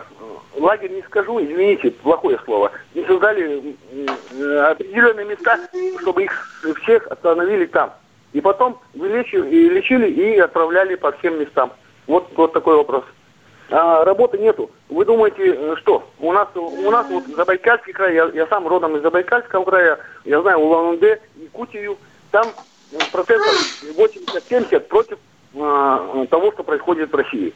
[0.57, 5.59] лагерь, не скажу, извините, плохое слово, не создали э, определенные места,
[6.01, 6.49] чтобы их
[6.83, 7.93] всех остановили там.
[8.33, 11.71] И потом вылечили, и лечили и отправляли по всем местам.
[12.07, 13.03] Вот, вот такой вопрос.
[13.69, 14.69] А, работы нету.
[14.89, 16.07] Вы думаете, э, что?
[16.19, 20.41] У нас, у нас вот Забайкальский край, я, я сам родом из Забайкальского края, я
[20.41, 21.97] знаю Улан-Удэ, Якутию,
[22.31, 22.47] там
[23.11, 23.51] процентов
[23.97, 25.17] 80-70 против
[25.53, 27.53] э, того, что происходит в России.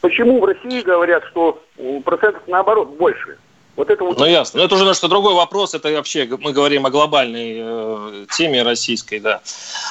[0.00, 1.62] Почему в России говорят, что
[2.04, 3.38] процентов наоборот больше?
[3.76, 4.18] Вот это вот...
[4.18, 4.58] Ну ясно.
[4.58, 5.74] Но это уже немножко другой вопрос.
[5.74, 9.42] Это вообще мы говорим о глобальной э, теме российской, да.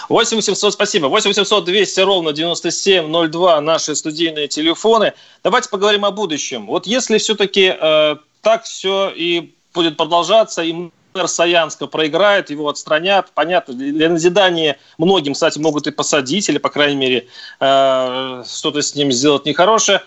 [0.10, 1.06] 8 800, спасибо.
[1.06, 5.14] 8 800 200 ровно 9702 наши студийные телефоны.
[5.44, 6.66] Давайте поговорим о будущем.
[6.66, 13.32] Вот если все-таки э, так все и будет продолжаться, и мэр Саянска проиграет, его отстранят.
[13.34, 17.28] Понятно, для назидания многим, кстати, могут и посадить, или, по крайней мере,
[17.60, 20.02] э, что-то с ним сделать нехорошее.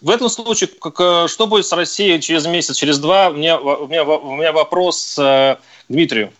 [0.00, 3.28] В этом случае, как, э, что будет с Россией через месяц, через два?
[3.28, 5.56] У меня, у меня, у меня вопрос э,
[5.88, 6.32] Дмитрию.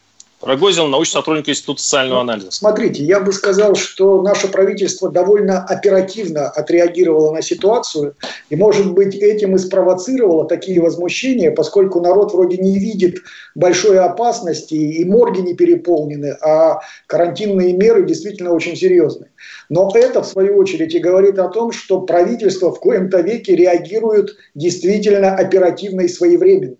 [0.43, 2.51] Рогозин, научный сотрудник Института социального ну, анализа.
[2.51, 8.15] Смотрите, я бы сказал, что наше правительство довольно оперативно отреагировало на ситуацию,
[8.49, 13.19] и, может быть, этим и спровоцировало такие возмущения, поскольку народ вроде не видит
[13.55, 19.31] большой опасности, и морги не переполнены, а карантинные меры действительно очень серьезные.
[19.69, 24.37] Но это, в свою очередь, и говорит о том, что правительство в коем-то веке реагирует
[24.55, 26.77] действительно оперативно и своевременно.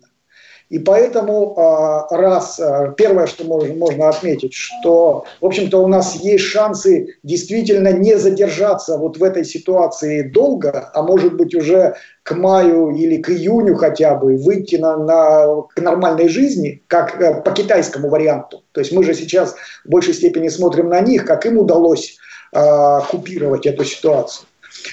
[0.71, 6.45] И поэтому а, раз, а, первое, что можно, отметить, что, в общем-то, у нас есть
[6.45, 12.91] шансы действительно не задержаться вот в этой ситуации долго, а может быть уже к маю
[12.91, 18.07] или к июню хотя бы выйти на, на, к нормальной жизни, как э, по китайскому
[18.07, 18.63] варианту.
[18.71, 22.17] То есть мы же сейчас в большей степени смотрим на них, как им удалось
[22.53, 24.47] э, купировать эту ситуацию.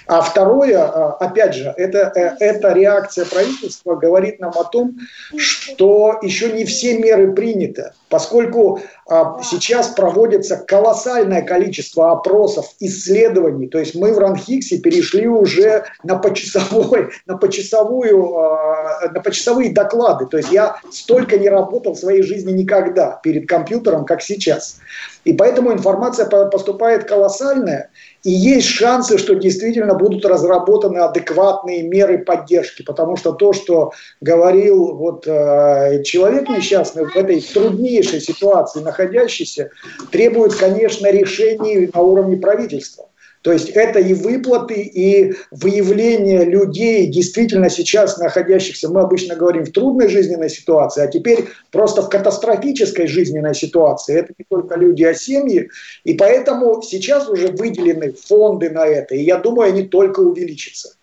[0.07, 4.97] А второе, а, опять же, это, э, эта реакция правительства говорит нам о том,
[5.37, 8.81] что еще не все меры приняты, поскольку
[9.11, 13.69] а, сейчас проводится колоссальное количество опросов, исследований.
[13.69, 20.27] То есть мы в Ранхиксе перешли уже на, почасовой, на, почасовую, а, на почасовые доклады.
[20.27, 24.79] То есть я столько не работал в своей жизни никогда перед компьютером, как сейчас.
[25.25, 27.91] И поэтому информация поступает колоссальная.
[28.25, 34.97] И есть шансы, что действительно будут разработаны адекватные меры поддержки, потому что то, что говорил
[34.97, 39.71] вот, э, человек несчастный в этой труднейшей ситуации находящийся,
[40.11, 43.08] требует, конечно, решений на уровне правительства.
[43.43, 49.71] То есть это и выплаты, и выявление людей, действительно сейчас находящихся, мы обычно говорим, в
[49.71, 54.19] трудной жизненной ситуации, а теперь просто в катастрофической жизненной ситуации.
[54.19, 55.71] Это не только люди, а семьи.
[56.05, 59.15] И поэтому сейчас уже выделены фонды на это.
[59.15, 60.95] И я думаю, они только увеличатся.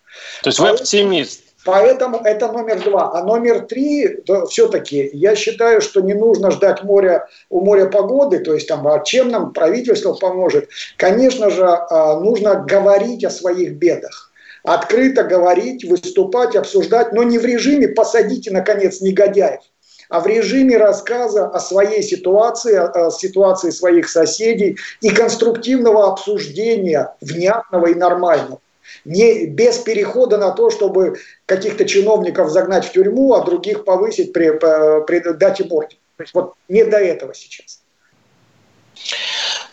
[0.42, 1.45] То есть вы оптимист?
[1.66, 3.10] Поэтому это номер два.
[3.12, 8.54] А номер три, все-таки, я считаю, что не нужно ждать моря, у моря погоды, то
[8.54, 10.68] есть там, а чем нам правительство поможет.
[10.96, 14.30] Конечно же, а, нужно говорить о своих бедах.
[14.62, 19.60] Открыто говорить, выступать, обсуждать, но не в режиме «посадите, наконец, негодяев»,
[20.08, 27.86] а в режиме рассказа о своей ситуации, о ситуации своих соседей и конструктивного обсуждения, внятного
[27.86, 28.60] и нормального.
[29.06, 34.50] Не, без перехода на то, чтобы каких-то чиновников загнать в тюрьму, а других повысить, при,
[34.50, 35.98] при, дать им орден.
[36.16, 37.80] То есть вот не до этого сейчас.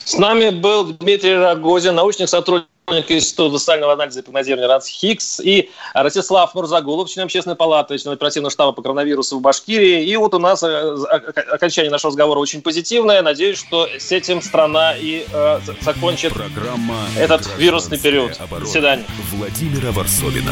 [0.04, 5.70] С нами был Дмитрий Рогозин, научный сотрудник Института социального анализа и прогнозирования РАНС Хикс и
[5.94, 10.06] Ростислав Мурзагулов, член Общественной палаты, член оперативного штаба по коронавирусу в Башкирии.
[10.06, 10.68] И вот у нас э,
[11.52, 13.22] окончание нашего разговора очень позитивное.
[13.22, 18.34] Надеюсь, что с этим страна и э, закончит Программа этот вирусный период.
[18.40, 18.66] Оборона.
[18.66, 19.06] До свидания.
[19.32, 20.52] Владимира Варсовина.